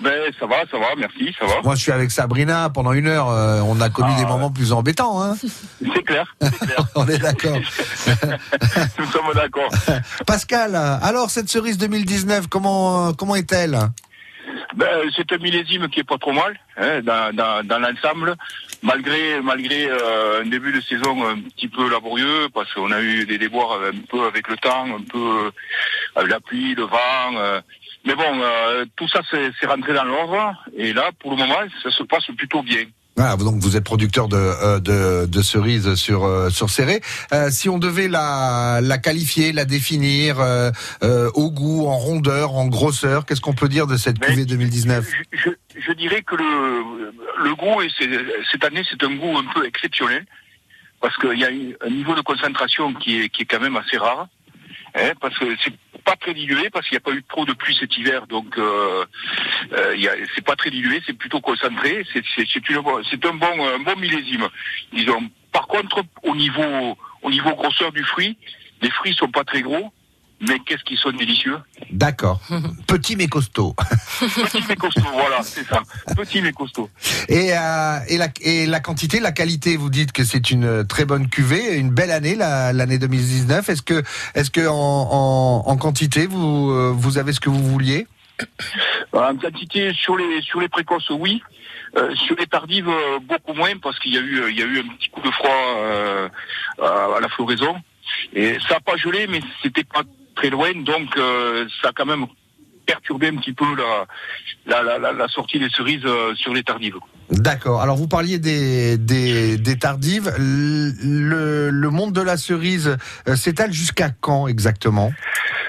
Ben, 0.00 0.12
ça 0.38 0.46
va, 0.46 0.56
ça 0.70 0.78
va, 0.78 0.86
merci, 0.96 1.34
ça 1.38 1.46
va. 1.46 1.62
Moi, 1.62 1.74
je 1.74 1.82
suis 1.82 1.92
avec 1.92 2.10
Sabrina 2.10 2.68
pendant 2.70 2.92
une 2.92 3.06
heure. 3.08 3.28
euh, 3.30 3.60
on 3.62 3.80
a 3.80 3.88
connu 3.90 4.14
des 4.16 4.24
moments 4.24 4.50
plus 4.50 4.72
embêtants. 4.72 5.22
Hein 5.22 5.34
C'est 5.80 6.02
clair, 6.02 6.34
c'est 6.40 6.58
clair. 6.58 6.86
on 6.94 7.06
est 7.08 7.18
d'accord. 7.18 7.56
Nous 8.98 9.06
sommes 9.06 9.32
d'accord. 9.34 9.70
Pascal, 10.26 10.76
alors 10.76 11.30
cette 11.30 11.48
cerise 11.48 11.78
2019, 11.78 12.46
comment 12.48 13.12
comment 13.14 13.34
est-elle? 13.36 13.78
Ben, 14.74 15.10
c'est 15.16 15.32
un 15.32 15.38
millésime 15.38 15.88
qui 15.88 16.00
est 16.00 16.04
pas 16.04 16.18
trop 16.18 16.32
mal 16.32 16.58
hein, 16.76 17.00
dans, 17.02 17.34
dans, 17.34 17.66
dans 17.66 17.78
l'ensemble, 17.78 18.34
malgré 18.82 19.40
malgré 19.42 19.88
euh, 19.88 20.42
un 20.42 20.46
début 20.46 20.72
de 20.72 20.80
saison 20.80 21.26
un 21.26 21.40
petit 21.40 21.68
peu 21.68 21.90
laborieux 21.90 22.48
parce 22.54 22.72
qu'on 22.74 22.90
a 22.92 23.00
eu 23.00 23.26
des 23.26 23.38
déboires 23.38 23.80
un 23.82 23.98
peu 24.08 24.26
avec 24.26 24.48
le 24.48 24.56
temps, 24.56 24.86
un 24.86 25.02
peu 25.02 25.46
euh, 25.46 25.50
avec 26.14 26.30
la 26.30 26.40
pluie, 26.40 26.74
le 26.74 26.84
vent. 26.84 27.36
euh. 27.36 27.60
mais 28.04 28.14
bon, 28.14 28.40
euh, 28.40 28.84
tout 28.96 29.08
ça 29.08 29.20
c'est 29.30 29.66
rentré 29.66 29.92
dans 29.92 30.04
l'ordre 30.04 30.54
et 30.76 30.92
là, 30.92 31.10
pour 31.20 31.32
le 31.32 31.38
moment, 31.38 31.60
ça 31.82 31.90
se 31.90 32.02
passe 32.04 32.26
plutôt 32.36 32.62
bien. 32.62 32.84
Voilà, 33.16 33.36
donc 33.36 33.56
vous 33.60 33.76
êtes 33.78 33.84
producteur 33.84 34.28
de 34.28 34.36
euh, 34.36 34.78
de, 34.78 35.26
de 35.26 35.42
cerises 35.42 35.94
sur 35.94 36.24
euh, 36.24 36.50
sur 36.50 36.68
Serré. 36.68 37.00
Euh, 37.32 37.48
si 37.50 37.70
on 37.70 37.78
devait 37.78 38.08
la 38.08 38.80
la 38.82 38.98
qualifier, 38.98 39.52
la 39.52 39.64
définir 39.64 40.38
euh, 40.38 40.70
euh, 41.02 41.30
au 41.34 41.50
goût, 41.50 41.86
en 41.86 41.96
rondeur, 41.96 42.52
en 42.54 42.66
grosseur, 42.66 43.24
qu'est-ce 43.24 43.40
qu'on 43.40 43.54
peut 43.54 43.68
dire 43.70 43.86
de 43.86 43.96
cette 43.96 44.18
cuvée 44.18 44.44
2019 44.44 45.08
je, 45.32 45.50
je 45.78 45.92
dirais 45.92 46.22
que 46.22 46.36
le, 46.36 47.12
le 47.44 47.54
goût, 47.54 47.80
et 47.80 47.88
cette 48.50 48.64
année, 48.64 48.82
c'est 48.88 49.02
un 49.02 49.14
goût 49.14 49.38
un 49.38 49.44
peu 49.54 49.66
exceptionnel, 49.66 50.26
parce 51.00 51.16
qu'il 51.16 51.38
y 51.38 51.44
a 51.44 51.48
un 51.48 51.90
niveau 51.90 52.14
de 52.14 52.20
concentration 52.20 52.92
qui 52.94 53.22
est, 53.22 53.28
qui 53.30 53.42
est 53.42 53.46
quand 53.46 53.60
même 53.60 53.76
assez 53.76 53.96
rare, 53.96 54.28
hein, 54.96 55.12
parce 55.20 55.38
que 55.38 55.44
c'est 55.62 55.74
pas 56.04 56.16
très 56.16 56.34
dilué, 56.34 56.70
parce 56.70 56.86
qu'il 56.86 56.94
n'y 56.94 57.02
a 57.02 57.08
pas 57.08 57.12
eu 57.12 57.22
trop 57.24 57.44
de 57.44 57.52
pluie 57.52 57.76
cet 57.78 57.96
hiver, 57.96 58.26
donc 58.26 58.58
euh, 58.58 59.04
euh, 59.72 60.16
c'est 60.34 60.44
pas 60.44 60.56
très 60.56 60.70
dilué, 60.70 61.02
c'est 61.06 61.16
plutôt 61.16 61.40
concentré, 61.40 62.04
c'est 62.12 63.26
un 63.26 63.34
bon, 63.34 63.66
un 63.66 63.78
bon 63.78 63.96
millésime, 63.96 64.48
disons. 64.92 65.30
Par 65.52 65.66
contre, 65.66 66.02
au 66.22 66.36
niveau, 66.36 66.96
au 67.22 67.30
niveau 67.30 67.50
grosseur 67.54 67.92
du 67.92 68.04
fruit, 68.04 68.38
les 68.82 68.90
fruits 68.90 69.14
sont 69.14 69.30
pas 69.30 69.44
très 69.44 69.62
gros, 69.62 69.92
mais 70.40 70.58
qu'est-ce 70.66 70.82
qu'ils 70.84 70.98
sont 70.98 71.12
délicieux 71.12 71.56
D'accord. 71.90 72.40
Petit 72.86 73.16
mais 73.16 73.26
costaud. 73.26 73.74
Petit 74.20 74.62
mais 74.68 74.76
costaud, 74.76 75.00
voilà, 75.12 75.42
c'est 75.42 75.64
ça. 75.66 75.82
Petit 76.16 76.42
mais 76.42 76.52
costaud. 76.52 76.90
Et, 77.28 77.52
euh, 77.56 77.98
et, 78.08 78.16
la, 78.18 78.28
et 78.42 78.66
la 78.66 78.80
quantité, 78.80 79.20
la 79.20 79.32
qualité, 79.32 79.76
vous 79.76 79.90
dites 79.90 80.12
que 80.12 80.24
c'est 80.24 80.50
une 80.50 80.86
très 80.86 81.04
bonne 81.04 81.28
cuvée, 81.28 81.76
une 81.78 81.90
belle 81.90 82.10
année, 82.10 82.34
la- 82.34 82.72
l'année 82.72 82.98
2019. 82.98 83.68
Est-ce 83.68 83.82
que, 83.82 84.02
est-ce 84.34 84.50
que 84.50 84.66
en, 84.66 84.74
en, 84.74 85.62
en 85.66 85.76
quantité, 85.76 86.26
vous, 86.26 86.70
euh, 86.70 86.92
vous 86.94 87.18
avez 87.18 87.32
ce 87.32 87.40
que 87.40 87.48
vous 87.50 87.62
vouliez? 87.66 88.06
En 89.12 89.34
quantité 89.36 89.92
sur 89.94 90.16
les 90.16 90.42
sur 90.42 90.60
les 90.60 90.68
précoces, 90.68 91.08
oui. 91.10 91.42
Euh, 91.96 92.14
sur 92.26 92.36
les 92.36 92.46
tardives, 92.46 92.88
euh, 92.88 93.18
beaucoup 93.20 93.54
moins 93.54 93.70
parce 93.82 93.98
qu'il 93.98 94.12
y 94.12 94.18
a 94.18 94.20
eu 94.20 94.40
euh, 94.42 94.50
il 94.50 94.58
y 94.58 94.62
a 94.62 94.66
eu 94.66 94.80
un 94.80 94.88
petit 94.96 95.08
coup 95.08 95.22
de 95.22 95.30
froid 95.30 95.48
euh, 95.78 96.28
à, 96.82 97.16
à 97.16 97.20
la 97.20 97.28
floraison 97.30 97.76
et 98.34 98.58
ça 98.68 98.74
n'a 98.74 98.80
pas 98.80 98.96
gelé, 98.98 99.26
mais 99.26 99.40
c'était 99.62 99.84
pas 99.84 100.02
très 100.36 100.50
loin, 100.50 100.70
donc 100.92 101.08
euh, 101.16 101.66
ça 101.82 101.88
a 101.88 101.92
quand 101.92 102.06
même 102.06 102.26
perturbé 102.86 103.26
un 103.28 103.36
petit 103.36 103.52
peu 103.52 103.64
la 103.76 104.06
la, 104.84 104.98
la, 104.98 105.12
la- 105.12 105.28
sortie 105.28 105.58
des 105.58 105.68
cerises 105.70 106.04
euh, 106.04 106.34
sur 106.36 106.52
les 106.54 106.62
tardives. 106.62 106.96
D'accord. 107.30 107.80
Alors 107.80 107.96
vous 107.96 108.06
parliez 108.06 108.38
des, 108.38 108.96
des, 108.98 109.56
des 109.58 109.76
tardives. 109.78 110.32
Le, 110.38 111.70
le 111.70 111.90
monde 111.90 112.12
de 112.12 112.20
la 112.20 112.36
cerise 112.36 112.96
euh, 113.28 113.34
s'étale 113.34 113.72
jusqu'à 113.72 114.10
quand 114.10 114.46
exactement? 114.46 115.12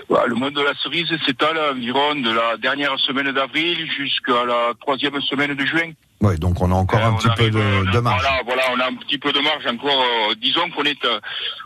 Voilà, 0.10 0.28
le 0.28 0.36
monde 0.36 0.54
de 0.54 0.62
la 0.62 0.74
cerise 0.76 1.08
s'étale 1.26 1.58
environ 1.72 2.16
de 2.16 2.32
la 2.32 2.58
dernière 2.58 2.98
semaine 3.00 3.32
d'avril 3.32 3.78
jusqu'à 3.98 4.46
la 4.46 4.74
troisième 4.80 5.20
semaine 5.22 5.54
de 5.56 5.66
juin. 5.66 5.92
Oui, 6.22 6.38
donc 6.40 6.60
on 6.62 6.72
a 6.72 6.76
encore 6.76 7.04
un 7.04 7.14
petit 7.14 7.30
peu 7.36 7.50
de, 7.52 7.92
de 7.92 8.00
marge. 8.00 8.22
Voilà, 8.22 8.42
voilà, 8.46 8.64
on 8.76 8.80
a 8.80 8.88
un 8.88 8.96
petit 8.96 9.20
peu 9.20 9.32
de 9.32 9.40
marge 9.40 9.66
encore. 9.68 10.02
euh, 10.02 10.34
disons 10.42 10.68
qu'on 10.72 10.84
est, 10.84 11.06
euh, 11.06 11.20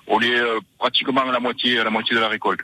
on 0.07 0.19
est 0.21 0.35
euh, 0.35 0.59
pratiquement 0.77 1.21
à 1.21 1.31
la 1.31 1.39
moitié, 1.39 1.79
à 1.79 1.83
la 1.85 1.89
moitié 1.89 2.15
de 2.15 2.21
la 2.21 2.27
récolte. 2.27 2.59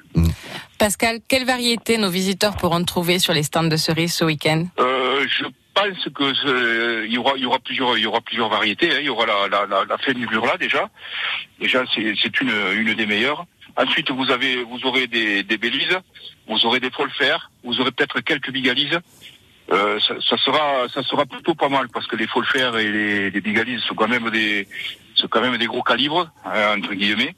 Pascal, 0.78 1.20
quelle 1.28 1.46
variété 1.46 1.98
nos 1.98 2.10
visiteurs 2.10 2.58
pourront 2.58 2.84
trouver 2.84 3.20
sur 3.20 3.34
les 3.34 3.44
stands 3.44 3.64
de 3.64 3.78
cerises 3.78 4.14
ce 4.14 4.26
week-end? 4.26 4.66
Euh, 4.80 5.26
je 5.30 5.46
pense 5.74 6.10
que 6.14 6.48
euh, 6.48 7.06
il 7.08 7.14
y 7.14 7.18
aura, 7.18 7.34
il 7.38 7.44
y 7.44 7.46
aura 7.46 7.60
plusieurs, 7.60 7.98
il 7.98 8.04
y 8.04 8.06
aura 8.06 8.20
plusieurs 8.22 8.50
variétés. 8.50 8.92
hein. 8.92 8.98
Il 9.00 9.06
y 9.06 9.10
aura 9.10 9.26
la, 9.26 9.48
la, 9.48 9.66
la, 9.66 9.86
la 9.86 10.14
du 10.14 10.28
Burla 10.28 10.58
déjà. 10.58 10.90
Déjà, 11.60 11.84
c'est 11.96 12.14
c'est 12.22 12.42
une, 12.42 12.52
une 12.76 12.94
des 12.96 13.06
meilleures. 13.06 13.46
Ensuite, 13.78 14.10
vous 14.12 14.30
avez, 14.32 14.64
vous 14.64 14.80
aurez 14.86 15.06
des, 15.08 15.44
des 15.44 15.58
Bélises, 15.58 15.98
vous 16.50 16.66
aurez 16.66 16.80
des 16.80 16.90
Folfers, 16.90 17.52
vous 17.64 17.80
aurez 17.80 17.92
peut-être 17.92 18.20
quelques 18.22 18.52
Bigalises. 18.52 19.00
Euh, 19.70 20.00
ça, 20.00 20.16
ça 20.22 20.38
sera, 20.38 20.88
ça 20.94 21.04
sera 21.04 21.26
plutôt 21.26 21.54
pas 21.54 21.68
mal 21.68 21.90
parce 21.90 22.08
que 22.08 22.16
les 22.16 22.28
Folfers 22.28 22.78
et 22.78 22.90
les, 22.90 23.32
les 23.32 23.42
Bigalises 23.42 23.82
sont 23.82 23.96
quand 23.96 24.08
même 24.08 24.30
des, 24.30 24.68
sont 25.16 25.28
quand 25.28 25.42
même 25.42 25.58
des 25.58 25.66
gros 25.66 25.84
calibres 25.84 26.32
hein, 26.46 26.78
entre 26.78 26.94
guillemets. 26.94 27.36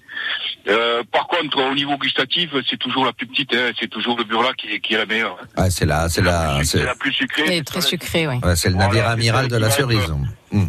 Euh, 0.67 1.03
par 1.11 1.27
contre, 1.27 1.57
au 1.63 1.73
niveau 1.73 1.97
gustatif, 1.97 2.51
c'est 2.69 2.77
toujours 2.77 3.05
la 3.05 3.13
plus 3.13 3.25
petite, 3.27 3.53
hein, 3.53 3.71
c'est 3.79 3.89
toujours 3.89 4.17
le 4.17 4.23
Burla 4.23 4.53
qui 4.53 4.67
est, 4.67 4.79
qui 4.79 4.93
est 4.93 4.97
la 4.97 5.05
meilleure. 5.05 5.37
Ah, 5.55 5.69
c'est 5.69 5.85
la, 5.85 6.09
c'est 6.09 6.21
la, 6.21 6.63
c'est 6.63 6.83
la 6.83 6.95
plus 6.95 7.13
sucrée. 7.13 7.43
Elle 7.47 7.53
est 7.53 7.63
très 7.67 7.81
sucrée, 7.81 8.27
oui. 8.27 8.39
ouais, 8.43 8.55
c'est 8.55 8.69
le 8.69 8.75
navire 8.75 9.03
Voilà, 9.03 9.11
amiral 9.11 9.47
de 9.47 9.57
la 9.57 9.69
cerise. 9.71 10.13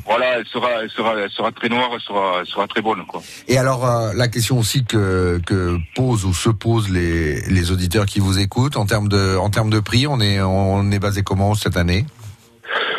Voilà, 0.06 0.38
elle 0.38 0.46
sera, 0.46 0.68
elle 0.82 0.90
sera, 0.90 1.14
elle 1.18 1.30
sera 1.30 1.52
très 1.52 1.68
noire, 1.68 1.90
elle 1.94 2.00
sera, 2.00 2.36
elle 2.40 2.46
sera 2.46 2.66
très 2.66 2.82
bonne, 2.82 3.04
quoi. 3.06 3.22
Et 3.48 3.56
alors 3.58 3.86
euh, 3.86 4.12
la 4.14 4.28
question 4.28 4.58
aussi 4.58 4.84
que 4.84 5.40
que 5.46 5.78
posent 5.94 6.24
ou 6.24 6.34
se 6.34 6.50
posent 6.50 6.90
les 6.90 7.40
les 7.48 7.70
auditeurs 7.72 8.06
qui 8.06 8.20
vous 8.20 8.38
écoutent 8.38 8.76
en 8.76 8.86
termes 8.86 9.08
de 9.08 9.36
en 9.38 9.48
termes 9.50 9.70
de 9.70 9.80
prix, 9.80 10.06
on 10.06 10.20
est 10.20 10.40
on 10.40 10.90
est 10.92 10.98
basé 10.98 11.22
comment 11.22 11.54
cette 11.54 11.76
année? 11.76 12.04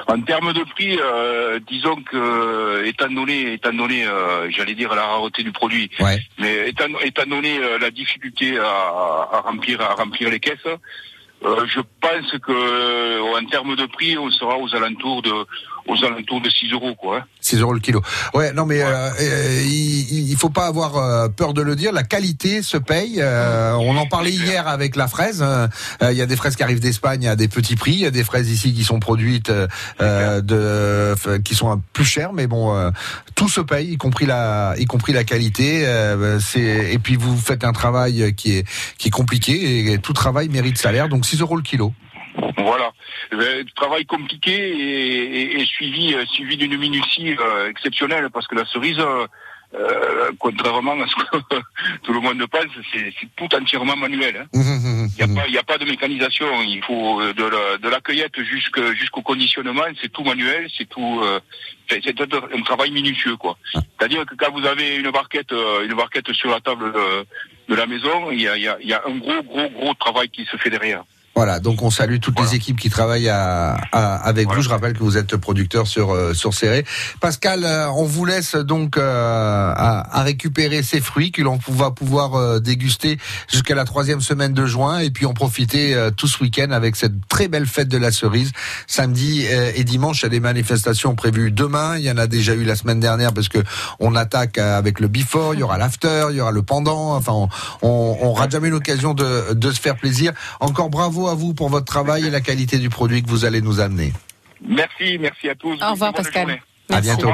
En 0.07 0.21
termes 0.21 0.53
de 0.53 0.63
prix, 0.63 0.97
euh, 0.99 1.59
disons 1.67 1.95
que 2.03 2.83
étant 2.85 3.09
donné, 3.09 3.53
étant 3.53 3.73
donné, 3.73 4.05
euh, 4.05 4.49
j'allais 4.51 4.75
dire 4.75 4.93
la 4.93 5.05
rareté 5.05 5.43
du 5.43 5.51
produit, 5.51 5.89
mais 6.39 6.69
étant, 6.69 6.85
étant 7.03 7.25
donné 7.25 7.57
euh, 7.57 7.77
la 7.79 7.91
difficulté 7.91 8.57
à, 8.57 8.63
à 8.65 9.41
remplir, 9.45 9.79
à 9.81 9.93
remplir 9.95 10.29
les 10.29 10.39
caisses, 10.39 10.57
je 11.43 11.79
pense 12.01 12.31
que 12.45 13.35
en 13.35 13.45
termes 13.45 13.75
de 13.75 13.85
prix, 13.87 14.17
on 14.17 14.29
sera 14.29 14.57
aux 14.59 14.75
alentours 14.75 15.21
de, 15.23 15.31
aux 15.87 16.05
alentours 16.05 16.39
de 16.41 16.49
6 16.49 16.71
euros, 16.73 16.93
quoi. 16.95 17.17
hein. 17.17 17.23
6 17.51 17.59
euros 17.59 17.73
le 17.73 17.79
kilo. 17.79 18.01
Ouais, 18.33 18.53
non 18.53 18.65
mais 18.65 18.81
euh, 18.81 19.09
euh, 19.19 19.61
il, 19.65 20.29
il 20.31 20.35
faut 20.37 20.49
pas 20.49 20.67
avoir 20.67 20.95
euh, 20.97 21.27
peur 21.27 21.53
de 21.53 21.61
le 21.61 21.75
dire. 21.75 21.91
La 21.91 22.03
qualité 22.03 22.61
se 22.61 22.77
paye. 22.77 23.15
Euh, 23.19 23.73
on 23.73 23.95
en 23.97 24.05
parlait 24.07 24.31
hier 24.31 24.67
avec 24.67 24.95
la 24.95 25.07
fraise. 25.07 25.41
hein. 25.43 25.69
Euh, 26.01 26.11
Il 26.11 26.17
y 26.17 26.21
a 26.21 26.25
des 26.25 26.35
fraises 26.37 26.55
qui 26.55 26.63
arrivent 26.63 26.79
d'Espagne 26.79 27.27
à 27.27 27.35
des 27.35 27.47
petits 27.47 27.75
prix. 27.75 27.91
Il 27.93 27.99
y 27.99 28.05
a 28.05 28.11
des 28.11 28.23
fraises 28.23 28.49
ici 28.49 28.73
qui 28.73 28.83
sont 28.83 28.99
produites 28.99 29.51
de, 29.99 31.37
qui 31.43 31.55
sont 31.55 31.81
plus 31.93 32.05
chères, 32.05 32.33
mais 32.33 32.47
bon, 32.47 32.75
euh, 32.75 32.89
tout 33.35 33.49
se 33.49 33.61
paye, 33.61 33.93
y 33.93 33.97
compris 33.97 34.25
la, 34.25 34.75
y 34.77 34.85
compris 34.85 35.13
la 35.13 35.23
qualité. 35.23 35.85
Euh, 35.85 36.39
c'est 36.39 36.93
et 36.93 36.99
puis 36.99 37.15
vous 37.15 37.37
faites 37.37 37.63
un 37.63 37.73
travail 37.73 38.33
qui 38.35 38.57
est 38.57 38.65
qui 38.97 39.09
est 39.09 39.11
compliqué 39.11 39.91
et 39.93 39.97
tout 39.99 40.13
travail 40.13 40.49
mérite 40.49 40.77
salaire. 40.77 41.09
Donc 41.09 41.25
6 41.25 41.41
euros 41.41 41.55
le 41.55 41.63
kilo. 41.63 41.93
Voilà. 42.57 42.91
Euh, 43.33 43.63
travail 43.75 44.05
compliqué 44.05 44.51
et, 44.51 45.41
et- 45.41 45.61
et 45.61 45.65
suivi, 45.65 46.13
euh, 46.13 46.25
suivi 46.27 46.57
d'une 46.57 46.77
minutie 46.77 47.35
euh, 47.39 47.69
exceptionnelle 47.69 48.29
parce 48.31 48.47
que 48.47 48.55
la 48.55 48.65
cerise, 48.65 48.99
euh, 49.73 50.31
contrairement 50.39 50.93
à 51.01 51.07
ce 51.07 51.15
que 51.15 51.55
tout 52.03 52.13
le 52.13 52.19
monde 52.19 52.45
pense, 52.47 52.65
c'est 52.93 53.13
tout 53.35 53.53
entièrement 53.55 53.95
manuel. 53.95 54.37
hein. 54.37 54.45
Mmh, 54.53 55.07
Il 55.19 55.25
n'y 55.25 55.31
a, 55.31 55.41
pas- 55.41 55.47
il 55.47 55.53
y 55.53 55.57
a 55.57 55.63
pas 55.63 55.77
de 55.77 55.85
mécanisation. 55.85 56.61
Il 56.61 56.83
faut 56.83 57.21
de 57.21 57.43
la, 57.43 57.77
de 57.77 57.89
la 57.89 57.99
cueillette 58.01 58.39
jusqu'au 58.43 59.21
conditionnement, 59.21 59.83
c'est 60.01 60.11
tout 60.11 60.23
manuel, 60.23 60.67
c'est 60.77 60.87
tout. 60.89 61.21
euh, 61.23 61.39
c'est 61.89 62.21
un, 62.21 62.61
travail 62.63 62.91
minutieux, 62.91 63.35
quoi. 63.35 63.57
C'est-à-dire 63.73 64.25
que 64.25 64.35
quand 64.35 64.51
vous 64.51 64.65
avez 64.65 64.95
une 64.95 65.11
barquette, 65.11 65.51
une 65.51 65.93
barquette 65.93 66.31
sur 66.31 66.49
la 66.49 66.61
table 66.61 66.93
de, 66.93 67.25
de 67.67 67.75
la 67.75 67.85
maison, 67.85 68.31
il 68.31 68.41
y 68.41 68.47
a, 68.47 68.57
y 68.57 68.67
a 68.93 69.01
un 69.05 69.17
gros, 69.17 69.43
gros, 69.43 69.69
gros 69.69 69.93
travail 69.95 70.29
qui 70.29 70.45
se 70.45 70.55
fait 70.57 70.69
derrière. 70.69 71.03
Voilà, 71.33 71.59
donc 71.61 71.81
on 71.81 71.89
salue 71.89 72.19
toutes 72.19 72.39
les 72.41 72.55
équipes 72.55 72.77
qui 72.79 72.89
travaillent 72.89 73.29
à, 73.29 73.77
à- 73.93 74.15
avec 74.17 74.47
vous. 74.49 74.61
Je 74.61 74.69
rappelle 74.69 74.93
que 74.93 74.99
vous 75.03 75.17
êtes 75.17 75.37
producteur 75.37 75.87
sur 75.87 76.13
euh, 76.13 76.33
sur 76.33 76.53
Serré. 76.53 76.85
Pascal, 77.21 77.63
euh, 77.63 77.89
on 77.91 78.03
vous 78.03 78.25
laisse 78.25 78.55
donc 78.55 78.97
euh, 78.97 79.73
à, 79.75 80.19
à 80.19 80.23
récupérer 80.23 80.83
ces 80.83 80.99
fruits 80.99 81.31
que 81.31 81.41
l'on 81.41 81.57
va 81.69 81.91
pouvoir 81.91 82.35
euh, 82.35 82.59
déguster 82.59 83.17
jusqu'à 83.49 83.75
la 83.75 83.85
troisième 83.85 84.19
semaine 84.19 84.53
de 84.53 84.65
juin 84.65 84.99
et 84.99 85.09
puis 85.09 85.25
en 85.25 85.33
profiter 85.33 85.95
euh, 85.95 86.11
tout 86.11 86.27
ce 86.27 86.43
week-end 86.43 86.71
avec 86.71 86.97
cette 86.97 87.13
très 87.29 87.47
belle 87.47 87.65
fête 87.65 87.87
de 87.87 87.97
la 87.97 88.11
cerise. 88.11 88.51
Samedi 88.85 89.45
euh, 89.49 89.71
et 89.73 89.85
dimanche, 89.85 90.19
il 90.21 90.23
y 90.23 90.25
a 90.25 90.29
des 90.29 90.39
manifestations 90.41 91.15
prévues 91.15 91.49
demain. 91.51 91.97
Il 91.97 92.03
y 92.03 92.11
en 92.11 92.17
a 92.17 92.27
déjà 92.27 92.53
eu 92.55 92.65
la 92.65 92.75
semaine 92.75 92.99
dernière 92.99 93.33
parce 93.33 93.47
que 93.47 93.59
on 93.99 94.15
attaque 94.15 94.57
avec 94.57 94.99
le 94.99 95.07
before, 95.07 95.53
il 95.53 95.61
y 95.61 95.63
aura 95.63 95.77
l'after, 95.77 96.27
il 96.31 96.35
y 96.35 96.41
aura 96.41 96.51
le 96.51 96.61
pendant. 96.61 97.15
Enfin, 97.15 97.31
on, 97.33 97.49
on, 97.81 98.17
on 98.21 98.33
rate 98.33 98.51
jamais 98.51 98.69
l'occasion 98.69 99.13
de, 99.13 99.53
de 99.53 99.71
se 99.71 99.79
faire 99.79 99.95
plaisir. 99.95 100.33
Encore 100.59 100.89
bravo 100.89 101.21
à 101.31 101.35
vous 101.35 101.53
pour 101.53 101.69
votre 101.69 101.85
travail 101.85 102.27
et 102.27 102.29
la 102.29 102.41
qualité 102.41 102.77
du 102.77 102.89
produit 102.89 103.23
que 103.23 103.29
vous 103.29 103.45
allez 103.45 103.61
nous 103.61 103.79
amener. 103.79 104.13
Merci, 104.67 105.17
merci 105.19 105.49
à 105.49 105.55
tous. 105.55 105.77
Au 105.81 105.91
revoir, 105.91 106.13
Pascal. 106.13 106.59
À 106.89 107.01
bientôt. 107.01 107.29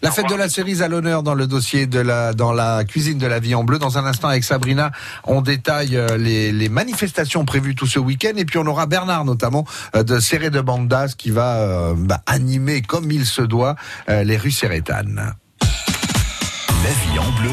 La 0.00 0.10
fête 0.10 0.28
de 0.28 0.34
la 0.34 0.48
cerise 0.48 0.82
à 0.82 0.88
l'honneur 0.88 1.22
dans 1.22 1.34
le 1.34 1.46
dossier 1.46 1.86
de 1.86 2.00
la 2.00 2.32
dans 2.32 2.52
la 2.52 2.84
cuisine 2.84 3.18
de 3.18 3.26
la 3.26 3.40
vie 3.40 3.54
en 3.54 3.64
bleu. 3.64 3.78
Dans 3.78 3.98
un 3.98 4.06
instant 4.06 4.28
avec 4.28 4.44
Sabrina, 4.44 4.90
on 5.24 5.42
détaille 5.42 5.96
euh, 5.96 6.16
les, 6.16 6.52
les 6.52 6.68
manifestations 6.68 7.44
prévues 7.44 7.74
tout 7.74 7.86
ce 7.86 7.98
week-end 7.98 8.32
et 8.36 8.44
puis 8.44 8.58
on 8.58 8.66
aura 8.66 8.86
Bernard 8.86 9.24
notamment 9.24 9.66
euh, 9.94 10.02
de 10.02 10.18
Serré 10.18 10.50
de 10.50 10.60
Bandas 10.60 11.14
qui 11.16 11.30
va 11.30 11.56
euh, 11.56 11.94
bah, 11.96 12.22
animer 12.26 12.82
comme 12.82 13.10
il 13.10 13.26
se 13.26 13.42
doit 13.42 13.76
euh, 14.08 14.24
les 14.24 14.36
rues 14.36 14.50
Serrétanes. 14.50 15.34
La 15.60 16.90
vie 16.90 17.18
en 17.18 17.30
bleu. 17.40 17.50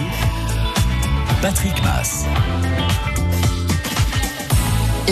Patrick 1.42 1.84
Mass. 1.84 2.26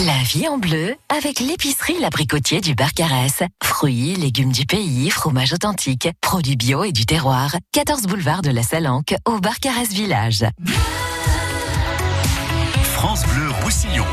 La 0.06 0.22
vie 0.22 0.46
en 0.46 0.58
bleu 0.58 0.94
avec 1.08 1.40
l'épicerie 1.40 1.98
L'Abricotier 1.98 2.60
du 2.60 2.76
Barcarès. 2.76 3.42
Fruits, 3.64 4.14
légumes 4.14 4.52
du 4.52 4.64
pays, 4.64 5.10
fromage 5.10 5.52
authentique, 5.52 6.08
produits 6.20 6.54
bio 6.54 6.84
et 6.84 6.92
du 6.92 7.04
terroir. 7.04 7.56
14 7.72 8.02
boulevard 8.02 8.42
de 8.42 8.50
la 8.50 8.62
Salanque 8.62 9.16
au 9.24 9.40
Barcarès 9.40 9.88
Village. 9.88 10.44
France 12.84 13.26
Bleu 13.26 13.50
Roussillon. 13.64 14.04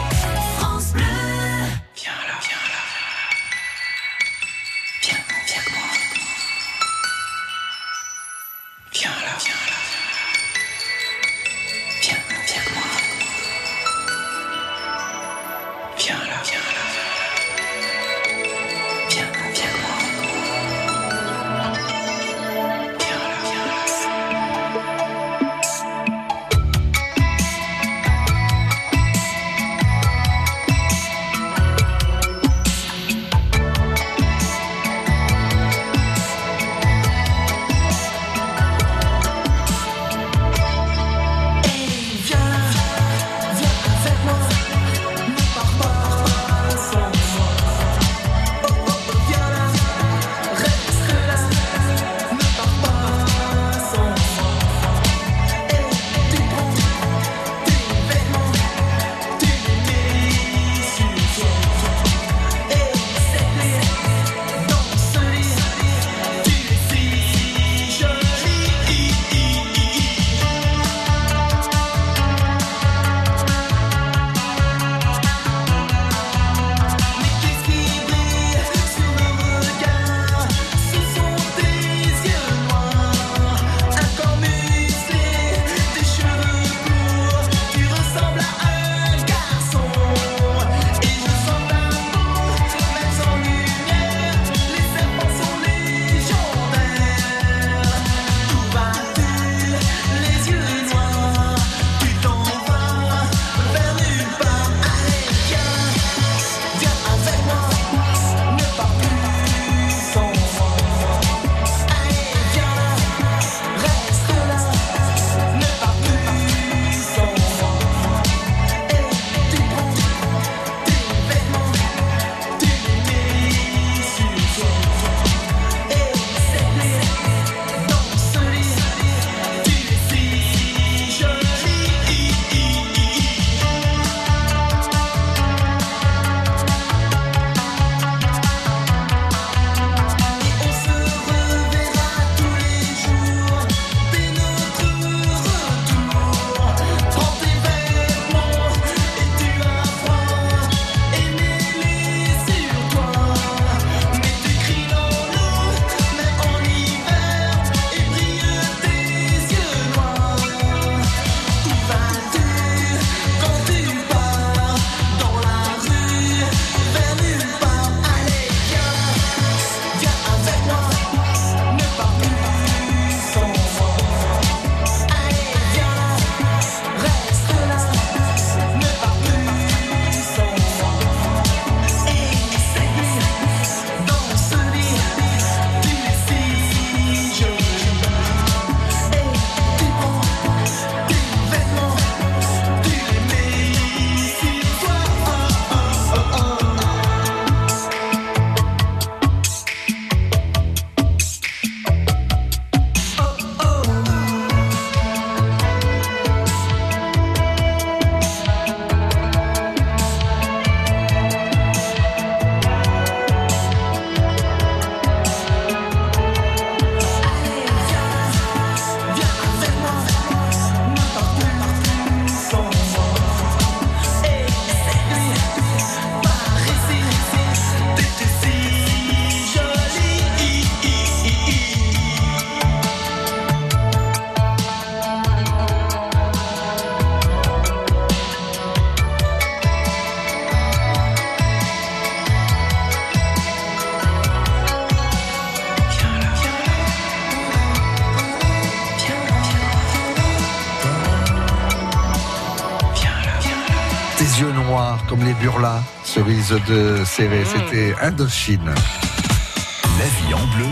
De 256.53 257.03
Céré. 257.05 257.43
C'était 257.43 257.95
Indochine. 258.01 258.65
La 258.65 260.05
vie 260.05 260.33
en 260.33 260.55
bleu. 260.55 260.67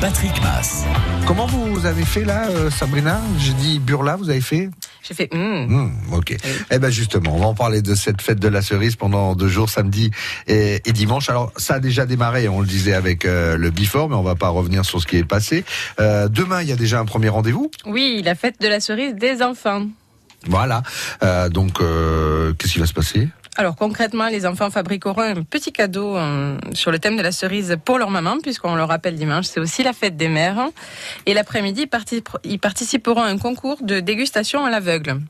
Patrick 0.00 0.42
Mass. 0.42 0.84
Comment 1.26 1.46
vous 1.46 1.86
avez 1.86 2.04
fait 2.04 2.24
là, 2.24 2.48
euh, 2.50 2.70
Sabrina? 2.70 3.18
J'ai 3.38 3.54
dit 3.54 3.78
burla, 3.78 4.16
vous 4.16 4.28
avez 4.28 4.42
fait? 4.42 4.68
J'ai 5.02 5.14
fait. 5.14 5.32
hmm. 5.32 5.66
Hmm, 5.68 5.90
ok. 6.12 6.36
Eh 6.70 6.78
ben 6.78 6.90
justement, 6.90 7.34
on 7.34 7.38
va 7.38 7.46
en 7.46 7.54
parler 7.54 7.80
de 7.80 7.94
cette 7.94 8.20
fête 8.20 8.38
de 8.38 8.48
la 8.48 8.60
cerise 8.60 8.96
pendant 8.96 9.34
deux 9.34 9.48
jours, 9.48 9.70
samedi 9.70 10.10
et, 10.46 10.82
et 10.84 10.92
dimanche. 10.92 11.30
Alors 11.30 11.50
ça 11.56 11.74
a 11.74 11.80
déjà 11.80 12.04
démarré, 12.04 12.46
on 12.48 12.60
le 12.60 12.66
disait 12.66 12.92
avec 12.94 13.24
euh, 13.24 13.56
le 13.56 13.70
before, 13.70 14.10
mais 14.10 14.16
on 14.16 14.22
va 14.22 14.34
pas 14.34 14.48
revenir 14.50 14.84
sur 14.84 15.00
ce 15.00 15.06
qui 15.06 15.16
est 15.16 15.24
passé. 15.24 15.64
Euh, 15.98 16.28
demain, 16.28 16.60
il 16.60 16.68
y 16.68 16.72
a 16.72 16.76
déjà 16.76 17.00
un 17.00 17.06
premier 17.06 17.30
rendez-vous? 17.30 17.70
Oui, 17.86 18.20
la 18.22 18.34
fête 18.34 18.60
de 18.60 18.68
la 18.68 18.80
cerise 18.80 19.14
des 19.14 19.40
enfants. 19.42 19.86
Voilà. 20.46 20.82
Euh, 21.22 21.48
donc, 21.48 21.80
euh, 21.80 22.52
qu'est-ce 22.58 22.74
qui 22.74 22.78
va 22.78 22.86
se 22.86 22.92
passer? 22.92 23.28
Alors 23.58 23.74
concrètement, 23.74 24.28
les 24.28 24.44
enfants 24.44 24.70
fabriqueront 24.70 25.22
un 25.22 25.42
petit 25.42 25.72
cadeau 25.72 26.14
euh, 26.16 26.58
sur 26.74 26.90
le 26.90 26.98
thème 26.98 27.16
de 27.16 27.22
la 27.22 27.32
cerise 27.32 27.76
pour 27.82 27.98
leur 27.98 28.10
maman, 28.10 28.36
puisqu'on 28.42 28.74
le 28.74 28.84
rappelle 28.84 29.16
dimanche, 29.16 29.46
c'est 29.46 29.60
aussi 29.60 29.82
la 29.82 29.94
fête 29.94 30.16
des 30.16 30.28
mères. 30.28 30.68
Et 31.24 31.32
l'après-midi, 31.32 31.82
ils, 31.82 31.88
particip- 31.88 32.36
ils 32.44 32.58
participeront 32.58 33.22
à 33.22 33.28
un 33.28 33.38
concours 33.38 33.78
de 33.80 34.00
dégustation 34.00 34.66
à 34.66 34.70
l'aveugle. 34.70 35.20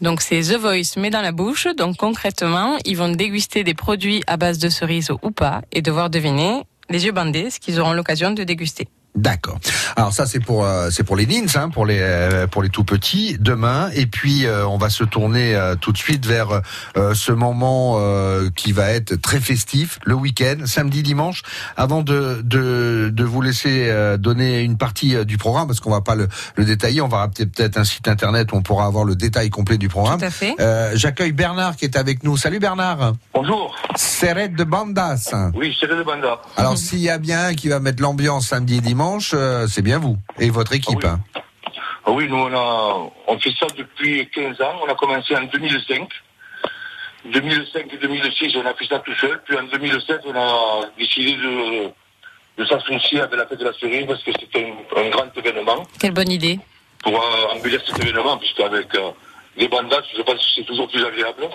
Donc 0.00 0.22
c'est 0.22 0.40
The 0.42 0.56
Voice, 0.56 0.96
mais 0.96 1.10
dans 1.10 1.22
la 1.22 1.32
bouche. 1.32 1.66
Donc 1.76 1.96
concrètement, 1.96 2.78
ils 2.84 2.96
vont 2.96 3.08
déguster 3.08 3.64
des 3.64 3.74
produits 3.74 4.22
à 4.28 4.36
base 4.36 4.58
de 4.58 4.68
cerises 4.68 5.10
ou 5.10 5.32
pas, 5.32 5.62
et 5.72 5.82
devoir 5.82 6.08
deviner, 6.08 6.62
les 6.88 7.04
yeux 7.04 7.12
bandés, 7.12 7.50
ce 7.50 7.58
qu'ils 7.58 7.80
auront 7.80 7.92
l'occasion 7.92 8.30
de 8.30 8.44
déguster. 8.44 8.86
D'accord. 9.16 9.58
Alors 9.96 10.12
ça 10.12 10.24
c'est 10.24 10.38
pour 10.38 10.64
euh, 10.64 10.88
c'est 10.90 11.02
pour 11.02 11.16
les 11.16 11.26
nins, 11.26 11.46
hein, 11.56 11.68
pour 11.68 11.84
les 11.84 11.98
euh, 12.00 12.46
pour 12.46 12.62
les 12.62 12.68
tout 12.68 12.84
petits 12.84 13.36
demain. 13.40 13.90
Et 13.94 14.06
puis 14.06 14.46
euh, 14.46 14.64
on 14.66 14.78
va 14.78 14.88
se 14.88 15.02
tourner 15.02 15.56
euh, 15.56 15.74
tout 15.74 15.90
de 15.90 15.98
suite 15.98 16.24
vers 16.26 16.62
euh, 16.96 17.12
ce 17.14 17.32
moment 17.32 17.96
euh, 17.98 18.50
qui 18.54 18.70
va 18.70 18.90
être 18.90 19.16
très 19.20 19.40
festif, 19.40 19.98
le 20.04 20.14
week-end, 20.14 20.58
samedi, 20.64 21.02
dimanche. 21.02 21.42
Avant 21.76 22.02
de 22.02 22.40
de, 22.44 23.10
de 23.12 23.24
vous 23.24 23.42
laisser 23.42 23.88
euh, 23.88 24.16
donner 24.16 24.60
une 24.60 24.78
partie 24.78 25.16
euh, 25.16 25.24
du 25.24 25.38
programme, 25.38 25.66
parce 25.66 25.80
qu'on 25.80 25.90
va 25.90 26.02
pas 26.02 26.14
le, 26.14 26.28
le 26.54 26.64
détailler, 26.64 27.00
on 27.00 27.08
va 27.08 27.18
rappeler 27.18 27.46
peut-être 27.46 27.78
un 27.78 27.84
site 27.84 28.06
internet 28.06 28.52
où 28.52 28.56
on 28.56 28.62
pourra 28.62 28.86
avoir 28.86 29.04
le 29.04 29.16
détail 29.16 29.50
complet 29.50 29.76
du 29.76 29.88
programme. 29.88 30.20
Tout 30.20 30.26
à 30.26 30.30
fait. 30.30 30.54
Euh, 30.60 30.92
J'accueille 30.94 31.32
Bernard 31.32 31.74
qui 31.74 31.84
est 31.84 31.96
avec 31.96 32.22
nous. 32.22 32.36
Salut 32.36 32.60
Bernard. 32.60 33.14
Bonjour. 33.34 33.74
Serrette 33.96 34.54
de 34.54 34.62
Bandas. 34.64 35.34
Oui, 35.54 35.76
c'est 35.80 35.88
de 35.88 36.00
Banda. 36.04 36.40
Alors 36.56 36.78
s'il 36.78 37.00
y 37.00 37.10
a 37.10 37.18
bien 37.18 37.46
un 37.46 37.54
qui 37.54 37.68
va 37.68 37.80
mettre 37.80 38.00
l'ambiance 38.00 38.46
samedi 38.46 38.76
et 38.76 38.80
dimanche, 38.80 38.99
euh, 39.34 39.66
c'est 39.66 39.82
bien 39.82 39.98
vous 39.98 40.16
et 40.38 40.50
votre 40.50 40.72
équipe. 40.74 41.04
hein. 41.04 41.20
Ah 42.06 42.10
oui, 42.12 42.26
nous 42.28 42.36
on 42.36 42.52
a 42.54 43.10
on 43.28 43.38
fait 43.38 43.52
ça 43.58 43.66
depuis 43.76 44.28
15 44.30 44.60
ans. 44.60 44.74
On 44.82 44.88
a 44.90 44.94
commencé 44.94 45.34
en 45.36 45.42
2005. 45.44 46.08
2005 47.32 47.92
et 47.92 47.96
2006, 47.98 48.56
on 48.56 48.66
a 48.66 48.74
fait 48.74 48.86
ça 48.86 48.98
tout 49.00 49.14
seul. 49.20 49.40
Puis 49.46 49.56
en 49.58 49.64
2007, 49.64 50.20
on 50.26 50.34
a 50.34 50.86
décidé 50.98 51.34
de, 51.34 51.90
de 52.58 52.64
s'associer 52.66 53.20
avec 53.20 53.36
la 53.38 53.46
fête 53.46 53.60
de 53.60 53.64
la 53.64 53.72
cerise 53.74 54.06
parce 54.06 54.22
que 54.22 54.30
c'est 54.38 54.58
un, 54.58 55.00
un 55.02 55.10
grand 55.10 55.28
événement 55.36 55.82
Quelle 55.98 56.12
bonne 56.12 56.30
idée. 56.30 56.58
pour 57.02 57.14
euh, 57.14 57.54
embellir 57.56 57.80
cet 57.86 57.98
événement, 58.00 58.38
puisqu'avec 58.38 58.94
euh, 58.94 59.10
les 59.56 59.68
bandas, 59.68 60.00
je 60.10 60.12
ne 60.18 60.24
sais 60.24 60.32
pas 60.32 60.38
si 60.38 60.46
c'est 60.56 60.64
toujours 60.64 60.88
plus 60.88 61.04
agréable. 61.04 61.48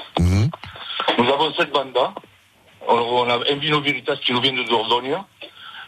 Nous 1.17 1.29
avons 1.33 1.51
sept 1.55 1.71
bandas. 1.71 2.13
On, 2.87 2.93
on 2.97 3.29
a 3.29 3.35
un 3.51 3.55
Vino 3.55 3.81
Veritas 3.81 4.17
qui 4.17 4.33
nous 4.33 4.41
vient 4.41 4.53
de 4.53 4.63
Dordogne, 4.69 5.17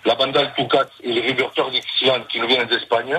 la 0.07 0.15
banda 0.15 0.39
El 0.41 0.53
Pucat 0.53 0.87
et 1.03 1.11
les 1.11 1.21
Riverteurs 1.21 1.69
d'Ixlan 1.69 2.21
qui 2.29 2.39
nous 2.39 2.47
viennent 2.47 2.67
d'Espagne, 2.67 3.13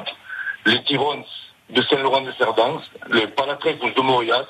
les 0.64 0.82
Tirons 0.84 1.22
de 1.70 1.82
Saint-Laurent 1.82 2.22
de 2.22 2.32
Cerdans, 2.32 2.80
les 3.11 3.26
Palatrecos 3.26 3.91
de 3.95 4.01
Morias, 4.01 4.47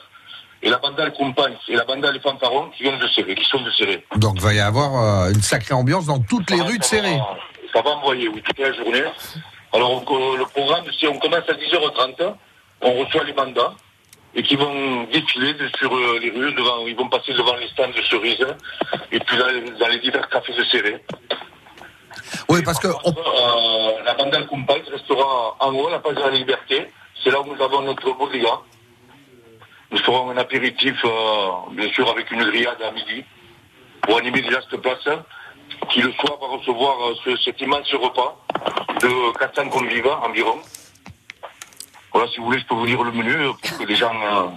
et 0.63 0.71
la 0.71 0.79
banda 0.79 1.05
El 1.05 1.13
Compagnes 1.13 1.57
et 1.69 1.75
la 1.77 1.85
banda 1.85 2.11
Les 2.13 2.21
Fanfarons 2.21 2.71
qui 2.77 2.83
viennent 2.85 2.99
de 2.99 3.09
Serré, 3.09 3.35
qui 3.35 3.45
sont 3.45 3.61
de 3.61 3.71
Serré. 3.73 4.05
Donc 4.17 4.35
il 4.37 4.43
va 4.43 4.55
y 4.55 4.61
avoir 4.61 4.91
euh, 5.27 5.31
une 5.33 5.43
sacrée 5.43 5.75
ambiance 5.75 6.07
dans 6.07 6.21
toutes 6.21 6.51
les 6.51 6.61
rues 6.61 6.79
de 6.79 6.85
Serré. 6.85 7.19
Ça 7.73 7.83
va 7.83 7.91
envoyer, 7.91 8.29
oui, 8.29 8.41
toute 8.43 8.59
la 8.59 8.73
journée. 8.73 9.03
Alors, 9.73 10.03
on- 10.11 10.37
le 10.37 10.45
programme, 10.47 10.85
c'est 10.99 11.07
on 11.09 11.19
commence 11.19 11.49
à 11.49 11.53
10h30, 11.55 12.35
on 12.83 12.93
reçoit 13.05 13.25
les 13.25 13.35
mandats, 13.35 13.75
et 14.35 14.43
qui 14.43 14.57
vont 14.57 15.05
défiler 15.13 15.55
sur 15.79 15.95
euh, 15.95 16.19
les 16.23 16.31
rues, 16.31 16.53
devant, 16.55 16.87
ils 16.87 16.97
vont 16.97 17.09
passer 17.09 17.33
devant 17.35 17.57
les 17.57 17.69
stands 17.69 17.89
de 17.97 18.03
cerises, 18.03 18.47
et 19.13 19.21
puis 19.21 19.37
dans 19.37 19.47
les, 19.49 19.61
dans 19.79 19.89
les 19.89 19.99
divers 19.99 20.29
cafés 20.29 20.55
de 20.55 20.65
Serré. 20.65 21.05
Oui, 22.49 22.63
parce 22.63 22.79
que 22.79 22.89
Euh, 22.89 24.03
la 24.05 24.15
bande 24.15 24.47
Compagne 24.47 24.83
restera 24.91 25.57
en 25.61 25.75
haut, 25.75 25.89
à 25.89 25.93
la 25.93 25.99
place 26.01 26.15
de 26.15 26.21
la 26.21 26.31
Liberté. 26.31 26.87
C'est 27.23 27.31
là 27.31 27.41
où 27.41 27.55
nous 27.55 27.63
avons 27.63 27.83
notre 27.83 28.13
bodega. 28.13 28.61
Nous 29.91 29.99
ferons 29.99 30.31
un 30.31 30.37
apéritif, 30.37 30.97
euh, 31.05 31.49
bien 31.73 31.89
sûr, 31.93 32.09
avec 32.11 32.31
une 32.31 32.45
grillade 32.45 32.81
à 32.83 32.91
midi, 32.93 33.25
pour 34.03 34.19
animer 34.19 34.43
déjà 34.43 34.61
cette 34.71 34.81
place, 34.83 35.09
qui 35.91 36.03
le 36.03 36.13
soir 36.13 36.39
va 36.41 36.47
recevoir 36.57 36.97
euh, 37.09 37.15
ce- 37.25 37.37
cet 37.39 37.61
immense 37.61 37.91
repas 37.95 38.37
de 39.01 39.39
400 39.39 39.69
convives 39.71 40.07
environ. 40.23 40.59
Voilà, 42.13 42.29
si 42.31 42.39
vous 42.39 42.47
voulez, 42.47 42.59
je 42.61 42.67
peux 42.67 42.75
vous 42.75 42.87
lire 42.87 43.03
le 43.03 43.13
menu 43.13 43.33
euh, 43.33 43.53
pour 43.53 43.79
que 43.79 43.85
les 43.85 43.97
gens... 43.97 44.13
euh, 44.15 44.49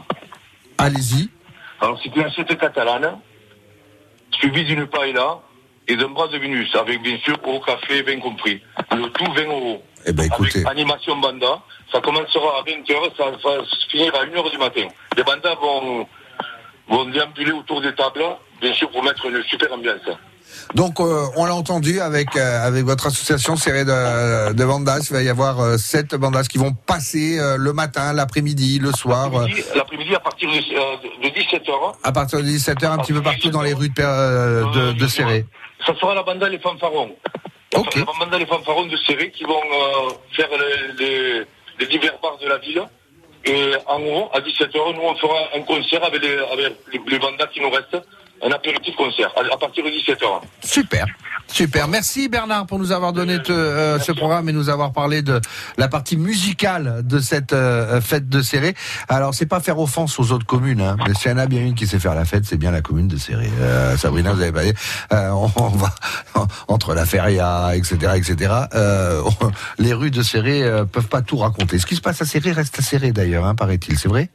Allez-y. 0.78 1.30
alors, 1.80 2.00
c'est 2.04 2.16
une 2.16 2.24
assiette 2.24 2.58
catalane, 2.58 3.20
suivie 4.32 4.66
d'une 4.66 4.88
paella 4.88 5.40
et 5.88 5.96
d'un 5.96 6.10
bras 6.10 6.28
de 6.28 6.38
Vénus, 6.38 6.74
avec 6.76 7.02
bien 7.02 7.18
sûr 7.24 7.38
au 7.48 7.60
café, 7.60 8.02
vin 8.04 8.20
compris. 8.20 8.62
Le 8.92 9.08
tout 9.10 9.32
20 9.34 9.46
euros. 9.46 9.84
Eh 10.06 10.14
ben 10.14 10.24
écoutez, 10.24 10.60
Avec 10.60 10.68
animation 10.68 11.16
banda. 11.18 11.60
Ça 11.92 12.00
commencera 12.00 12.60
à 12.60 12.64
20h, 12.64 13.18
ça 13.18 13.26
va 13.26 13.64
finir 13.90 14.14
à 14.16 14.26
1h 14.26 14.52
du 14.52 14.58
matin. 14.58 14.88
Les 15.18 15.24
bandas 15.24 15.56
vont, 15.62 16.08
vont 16.90 17.06
déambuler 17.10 17.52
autour 17.52 17.82
des 17.82 17.94
tables, 17.94 18.24
bien 18.62 18.74
sûr, 18.74 18.90
pour 18.92 19.04
mettre 19.04 19.26
une 19.26 19.44
super 19.44 19.72
ambiance. 19.74 20.00
donc 20.74 21.00
euh, 21.00 21.26
on 21.36 21.46
l'a 21.46 21.54
entendu 21.56 22.00
avec 22.00 22.36
euh, 22.36 22.66
avec 22.68 22.86
votre 22.86 23.08
association 23.08 23.56
Serré 23.58 23.84
de, 23.86 24.54
de 24.54 24.66
bandas, 24.66 25.06
il 25.10 25.14
va 25.14 25.22
y 25.22 25.30
avoir 25.30 25.60
euh, 25.60 25.78
sept 25.78 26.16
bandas 26.16 26.44
qui 26.44 26.58
vont 26.58 26.74
passer 26.74 27.38
euh, 27.40 27.58
le 27.58 27.74
matin, 27.74 28.14
l'après-midi, 28.14 28.80
le 28.80 28.92
soir, 28.94 29.30
euh, 29.36 29.48
L'après-midi- 29.76 30.16
à 30.16 30.20
partir 30.20 30.50
de, 30.50 30.56
euh, 30.56 30.96
de 31.24 31.30
17h, 31.30 31.96
à 32.04 32.12
partir 32.14 32.40
de 32.40 32.44
17h, 32.46 32.86
un 32.90 32.98
petit 33.00 33.14
peu 33.14 33.22
partout 33.22 33.50
dans 33.50 33.62
les 33.62 33.74
rues 33.74 33.90
de, 33.90 34.02
euh, 34.02 34.64
de, 34.72 34.92
de 34.94 35.08
Serré. 35.08 35.46
Ça 35.86 35.96
sera 35.96 36.14
la 36.16 36.24
banda 36.24 36.48
Les 36.50 36.60
Fanfarons. 36.60 37.16
Ok. 37.76 37.96
La 37.96 38.06
banda 38.20 38.38
Les 38.38 38.46
Fanfarons 38.46 38.86
de 38.86 38.98
Serré 38.98 39.32
qui 39.32 39.44
vont 39.44 39.62
euh, 39.74 40.10
faire 40.36 40.50
les, 40.52 41.06
les- 41.06 41.46
les 41.80 41.86
divers 41.88 42.18
bars 42.22 42.38
de 42.38 42.48
la 42.48 42.58
ville. 42.58 42.84
Et 43.46 43.72
en 43.88 44.00
haut, 44.04 44.30
à 44.34 44.40
17h, 44.40 44.94
nous, 44.96 45.02
on 45.02 45.16
fera 45.16 45.40
un 45.56 45.62
concert 45.62 46.04
avec 46.04 46.22
les, 46.22 46.38
avec 46.38 46.74
les 47.08 47.18
bandas 47.20 47.48
qui 47.48 47.60
nous 47.60 47.72
restent. 47.72 47.98
Un 48.44 48.52
apéritif 48.52 48.96
concert, 48.96 49.32
à, 49.36 49.54
à 49.54 49.58
partir 49.58 49.84
de 49.84 49.90
17h. 49.90 50.42
Super. 50.64 51.06
Super. 51.48 51.88
Merci 51.90 52.30
Bernard 52.30 52.66
pour 52.66 52.80
nous 52.80 52.92
avoir 52.94 53.12
donné 53.12 53.42
te- 53.42 53.52
euh, 53.52 54.00
ce 54.00 54.12
programme 54.14 54.48
et 54.48 54.54
nous 54.54 54.70
avoir 54.70 54.94
parlé 54.94 55.22
de 55.22 55.42
la 55.78 55.88
partie 55.90 56.16
musicale 56.16 57.02
de 57.06 57.20
cette 57.20 57.52
euh, 57.52 58.00
fête 58.00 58.30
de 58.30 58.42
Serré. 58.42 58.74
Alors 59.10 59.34
c'est 59.34 59.46
pas 59.46 59.60
faire 59.60 59.78
offense 59.78 60.18
aux 60.18 60.32
autres 60.32 60.46
communes, 60.46 60.80
hein, 60.82 60.96
mais 61.06 61.14
s'il 61.14 61.30
y 61.30 61.34
en 61.34 61.38
a 61.38 61.48
bien 61.48 61.62
une 61.62 61.76
qui 61.76 61.88
sait 61.88 62.00
faire 62.00 62.16
la 62.16 62.24
fête, 62.26 62.46
c'est 62.46 62.58
bien 62.58 62.72
la 62.72 62.82
commune 62.82 63.10
de 63.10 63.18
Serré. 63.18 63.50
Euh, 63.60 63.98
Sabrina, 63.98 64.32
vous 64.34 64.42
avez 64.42 64.54
pas 64.54 64.64
dit. 64.64 64.74
Euh, 65.12 65.30
on, 65.32 65.52
on 65.58 65.68
va 65.68 65.94
entre 66.70 66.94
la 66.94 67.06
feria, 67.06 67.76
etc., 67.76 68.14
etc. 68.16 68.54
Euh, 68.74 69.22
on- 69.42 69.52
les 69.78 69.94
rues 69.94 70.12
de 70.12 70.24
Serré 70.24 70.64
euh, 70.64 70.86
peuvent 70.86 71.08
pas 71.10 71.22
tout 71.22 71.38
raconter. 71.38 71.80
Ce 71.80 71.86
qui 71.86 71.96
se 71.98 72.02
passe 72.02 72.22
à 72.22 72.26
Serré 72.26 72.54
reste 72.54 72.80
à 72.80 72.82
Serré 72.82 73.12
d'ailleurs, 73.12 73.46
hein, 73.46 73.56
paraît-il. 73.56 74.00
C'est 74.00 74.08
vrai? 74.08 74.30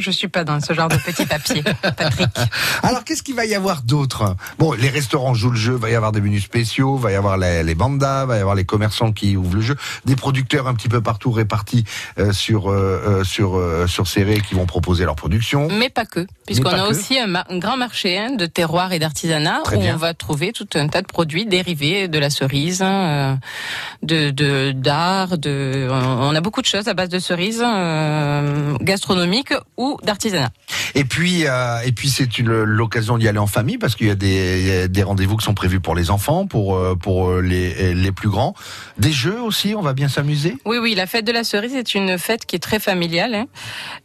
Je 0.00 0.10
suis 0.10 0.28
pas 0.28 0.44
dans 0.44 0.60
ce 0.60 0.72
genre 0.72 0.88
de 0.88 0.96
petit 0.96 1.26
papier, 1.26 1.62
Patrick. 1.96 2.28
Alors, 2.82 3.04
qu'est-ce 3.04 3.22
qu'il 3.22 3.34
va 3.34 3.44
y 3.44 3.54
avoir 3.54 3.82
d'autre? 3.82 4.36
Bon, 4.58 4.72
les 4.72 4.88
restaurants 4.88 5.34
jouent 5.34 5.50
le 5.50 5.56
jeu, 5.56 5.74
va 5.74 5.90
y 5.90 5.94
avoir 5.94 6.12
des 6.12 6.20
menus 6.20 6.44
spéciaux, 6.44 6.96
va 6.96 7.12
y 7.12 7.14
avoir 7.14 7.36
les, 7.36 7.62
les 7.62 7.74
bandas, 7.74 8.26
va 8.26 8.36
y 8.36 8.40
avoir 8.40 8.54
les 8.54 8.64
commerçants 8.64 9.12
qui 9.12 9.36
ouvrent 9.36 9.56
le 9.56 9.60
jeu, 9.60 9.76
des 10.04 10.16
producteurs 10.16 10.66
un 10.66 10.74
petit 10.74 10.88
peu 10.88 11.00
partout 11.00 11.30
répartis 11.30 11.84
euh, 12.18 12.32
sur 12.32 12.70
euh, 12.70 13.02
euh, 13.06 13.24
sur 13.24 13.56
euh, 13.56 13.86
sur 13.86 14.06
Serré 14.06 14.40
qui 14.40 14.54
vont 14.54 14.66
proposer 14.66 15.04
leur 15.04 15.16
production. 15.16 15.68
Mais 15.70 15.90
pas 15.90 16.06
que, 16.06 16.26
puisqu'on 16.46 16.70
a 16.70 16.86
que. 16.86 16.90
aussi 16.90 17.18
un, 17.18 17.58
grand 17.58 17.76
marché 17.76 18.18
hein, 18.18 18.30
de 18.36 18.46
terroir 18.46 18.92
et 18.92 18.98
d'artisanat 18.98 19.60
où 19.74 19.78
bien. 19.78 19.94
on 19.94 19.98
va 19.98 20.14
trouver 20.14 20.52
tout 20.52 20.68
un 20.74 20.88
tas 20.88 21.02
de 21.02 21.06
produits 21.06 21.46
dérivés 21.46 22.08
de 22.08 22.18
la 22.18 22.30
cerise, 22.30 22.82
euh, 22.84 23.34
de 24.02 24.30
de- 24.30 24.72
d'art, 24.72 25.38
de, 25.38 25.88
on 25.90 26.34
a 26.34 26.40
beaucoup 26.40 26.60
de 26.62 26.66
choses 26.66 26.88
à 26.88 26.94
base 26.94 27.08
de 27.08 27.18
cerises 27.18 27.62
euh, 27.64 28.74
gastronomiques 28.80 29.54
ou 29.76 29.89
d'artisanat. 30.02 30.50
Et 30.94 31.04
puis 31.04 31.46
euh, 31.46 31.80
et 31.84 31.92
puis 31.92 32.08
c'est 32.08 32.38
une 32.38 32.50
l'occasion 32.50 33.16
d'y 33.18 33.28
aller 33.28 33.38
en 33.38 33.46
famille 33.46 33.78
parce 33.78 33.94
qu'il 33.94 34.08
y 34.08 34.10
a 34.10 34.14
des, 34.16 34.88
des 34.88 35.02
rendez-vous 35.02 35.36
qui 35.36 35.44
sont 35.44 35.54
prévus 35.54 35.80
pour 35.80 35.94
les 35.94 36.10
enfants, 36.10 36.46
pour 36.46 36.76
euh, 36.76 36.96
pour 36.96 37.30
euh, 37.30 37.40
les 37.40 37.94
les 37.94 38.12
plus 38.12 38.28
grands, 38.28 38.54
des 38.98 39.12
jeux 39.12 39.40
aussi, 39.40 39.74
on 39.76 39.82
va 39.82 39.92
bien 39.92 40.08
s'amuser? 40.08 40.56
Oui, 40.64 40.78
oui, 40.78 40.94
la 40.94 41.06
fête 41.06 41.24
de 41.24 41.32
la 41.32 41.44
cerise 41.44 41.74
est 41.74 41.94
une 41.94 42.18
fête 42.18 42.44
qui 42.44 42.56
est 42.56 42.60
très 42.60 42.80
familiale. 42.80 43.34
hein. 43.34 43.46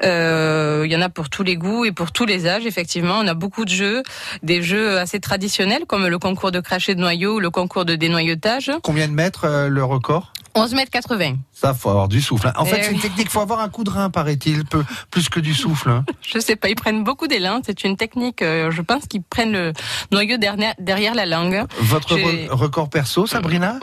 Euh, 0.03 0.83
Il 0.85 0.91
y 0.91 0.95
en 0.95 1.01
a 1.01 1.09
pour 1.09 1.29
tous 1.29 1.43
les 1.43 1.57
goûts 1.57 1.85
et 1.85 1.91
pour 1.91 2.11
tous 2.11 2.25
les 2.25 2.45
âges, 2.47 2.65
effectivement. 2.65 3.17
On 3.19 3.27
a 3.27 3.33
beaucoup 3.33 3.65
de 3.65 3.69
jeux, 3.69 4.03
des 4.43 4.61
jeux 4.61 4.99
assez 4.99 5.19
traditionnels 5.19 5.85
comme 5.87 6.05
le 6.07 6.19
concours 6.19 6.51
de 6.51 6.59
cracher 6.59 6.93
de 6.95 6.99
noyaux 6.99 7.35
ou 7.37 7.39
le 7.39 7.49
concours 7.49 7.85
de 7.85 7.95
dénoyautage. 7.95 8.71
Combien 8.83 9.07
de 9.07 9.13
mètres 9.13 9.45
euh, 9.45 9.69
le 9.69 9.83
record? 9.83 10.33
11 10.57 10.73
mètres 10.73 10.91
80. 10.91 11.35
Ça, 11.51 11.73
faut 11.73 11.89
avoir 11.89 12.07
du 12.07 12.21
souffle. 12.21 12.47
hein. 12.47 12.53
En 12.55 12.65
Eh 12.65 12.69
fait, 12.69 12.83
c'est 12.83 12.91
une 12.93 12.99
technique, 12.99 13.29
faut 13.29 13.41
avoir 13.41 13.59
un 13.59 13.67
coup 13.69 13.83
de 13.83 13.89
rein, 13.89 14.09
paraît-il, 14.09 14.63
plus 15.11 15.27
que 15.29 15.39
du 15.41 15.53
souffle. 15.53 15.89
hein. 15.89 16.05
Je 16.21 16.39
sais 16.39 16.55
pas, 16.55 16.69
ils 16.69 16.75
prennent 16.75 17.03
beaucoup 17.03 17.27
d'élan. 17.27 17.59
C'est 17.65 17.83
une 17.83 17.97
technique, 17.97 18.41
euh, 18.41 18.71
je 18.71 18.81
pense 18.81 19.05
qu'ils 19.07 19.21
prennent 19.21 19.51
le 19.51 19.73
noyau 20.11 20.37
derrière, 20.37 20.73
derrière 20.79 21.13
la 21.13 21.25
langue. 21.25 21.63
Votre 21.79 22.15
record 22.53 22.89
perso, 22.89 23.27
Sabrina? 23.27 23.79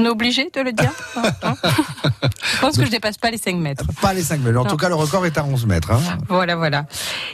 On 0.00 0.04
est 0.04 0.08
obligé 0.08 0.48
de 0.54 0.60
le 0.60 0.72
dire 0.72 0.92
hein 1.42 1.54
Je 2.54 2.60
pense 2.60 2.76
que 2.78 2.84
je 2.84 2.90
dépasse 2.90 3.18
pas 3.18 3.30
les 3.30 3.36
5 3.38 3.56
mètres. 3.56 3.84
Pas 4.00 4.14
les 4.14 4.22
5 4.22 4.40
mètres. 4.40 4.58
En 4.60 4.64
Non. 4.64 4.70
tout 4.70 4.76
cas, 4.76 4.88
le 4.88 4.94
record 4.94 5.26
est 5.26 5.36
à 5.38 5.44
11 5.44 5.66
mètres. 5.66 5.90
hein. 5.90 6.00
Voilà, 6.28 6.56
voilà. 6.56 6.86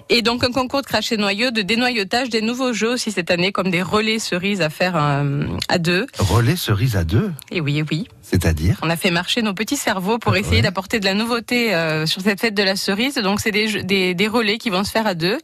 Et 0.09 0.23
donc 0.23 0.43
un 0.45 0.51
concours 0.51 0.81
de 0.83 0.87
cracher 0.87 1.17
noyau, 1.17 1.51
de 1.51 1.63
dénoyautage, 1.63 2.31
des 2.31 2.41
nouveaux 2.43 2.73
jeux 2.73 2.93
aussi 2.93 3.13
cette 3.13 3.31
année, 3.31 3.53
comme 3.53 3.71
des 3.71 3.83
relais 3.83 4.19
cerises 4.19 4.61
à 4.63 4.71
faire 4.71 4.95
euh, 4.97 5.45
à 5.69 5.79
deux. 5.79 6.07
Relais 6.19 6.57
cerise 6.57 6.97
à 6.97 7.05
deux, 7.05 7.33
Et 7.51 7.61
oui, 7.61 7.79
et 7.79 7.85
oui. 7.91 8.09
C'est-à-dire 8.25 8.79
On 8.83 8.91
a 8.91 8.97
fait 8.97 9.11
marcher 9.11 9.43
nos 9.43 9.55
petits 9.55 9.77
cerveaux 9.77 10.19
pour 10.19 10.35
essayer 10.37 10.63
d'apporter 10.63 10.99
de 10.99 11.05
la 11.05 11.15
nouveauté 11.15 11.75
euh, 11.75 12.07
sur 12.07 12.23
cette 12.23 12.41
fête 12.41 12.55
de 12.55 12.63
la 12.63 12.75
cerise. 12.77 13.15
Donc 13.17 13.41
c'est 13.41 13.51
des, 13.51 13.83
des, 13.85 14.15
des 14.15 14.29
relais 14.29 14.59
qui 14.59 14.71
vont 14.71 14.83
se 14.83 14.91
faire 14.91 15.07
à 15.07 15.15
deux. 15.15 15.39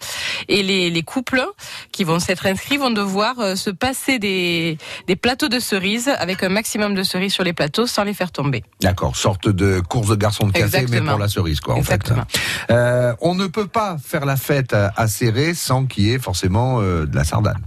Et 0.49 0.63
les, 0.63 0.91
les 0.91 1.03
couples 1.03 1.45
qui 1.93 2.05
vont 2.05 2.19
s'être 2.19 2.47
inscrits 2.47 2.79
vont 2.79 2.91
devoir 2.91 3.39
euh, 3.39 3.55
se 3.55 3.71
passer 3.71 4.19
des, 4.19 4.79
des 5.07 5.17
plateaux 5.17 5.49
de 5.49 5.61
cerises 5.61 6.09
avec 6.09 6.43
un 6.43 6.49
maximum 6.49 6.95
de 6.95 7.03
cerises 7.03 7.33
sur 7.33 7.45
les 7.45 7.53
plateaux 7.53 7.87
sans 7.87 8.05
les 8.05 8.15
faire 8.15 8.33
tomber. 8.33 8.65
D'accord, 8.81 9.17
sorte 9.17 9.49
de 9.49 9.81
course 9.81 10.09
de 10.09 10.17
garçon 10.17 10.47
de 10.47 10.53
café, 10.53 10.87
mais 10.91 11.01
pour 11.03 11.19
la 11.19 11.29
cerise, 11.29 11.61
quoi, 11.61 11.75
en 11.75 11.79
Exactement. 11.79 12.25
fait. 12.29 12.73
Euh, 12.73 13.15
on 13.21 13.35
ne 13.35 13.47
peut 13.47 13.67
pas 13.67 13.97
faire 14.03 14.25
la 14.25 14.37
fête 14.37 14.73
à, 14.73 14.93
à 14.97 15.07
Serré 15.07 15.55
sans 15.55 15.87
qu'il 15.87 16.05
y 16.05 16.13
ait 16.13 16.19
forcément 16.19 16.81
de 16.81 17.15
la 17.15 17.25
sardane. 17.25 17.61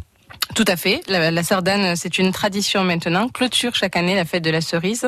Tout 0.55 0.65
à 0.67 0.75
fait. 0.75 1.01
La, 1.07 1.31
la 1.31 1.41
sardane, 1.41 1.95
c'est 1.95 2.19
une 2.19 2.31
tradition 2.31 2.83
maintenant. 2.83 3.27
Clôture 3.27 3.73
chaque 3.73 3.95
année 3.95 4.13
la 4.13 4.25
fête 4.25 4.43
de 4.43 4.51
la 4.51 4.61
cerise 4.61 5.07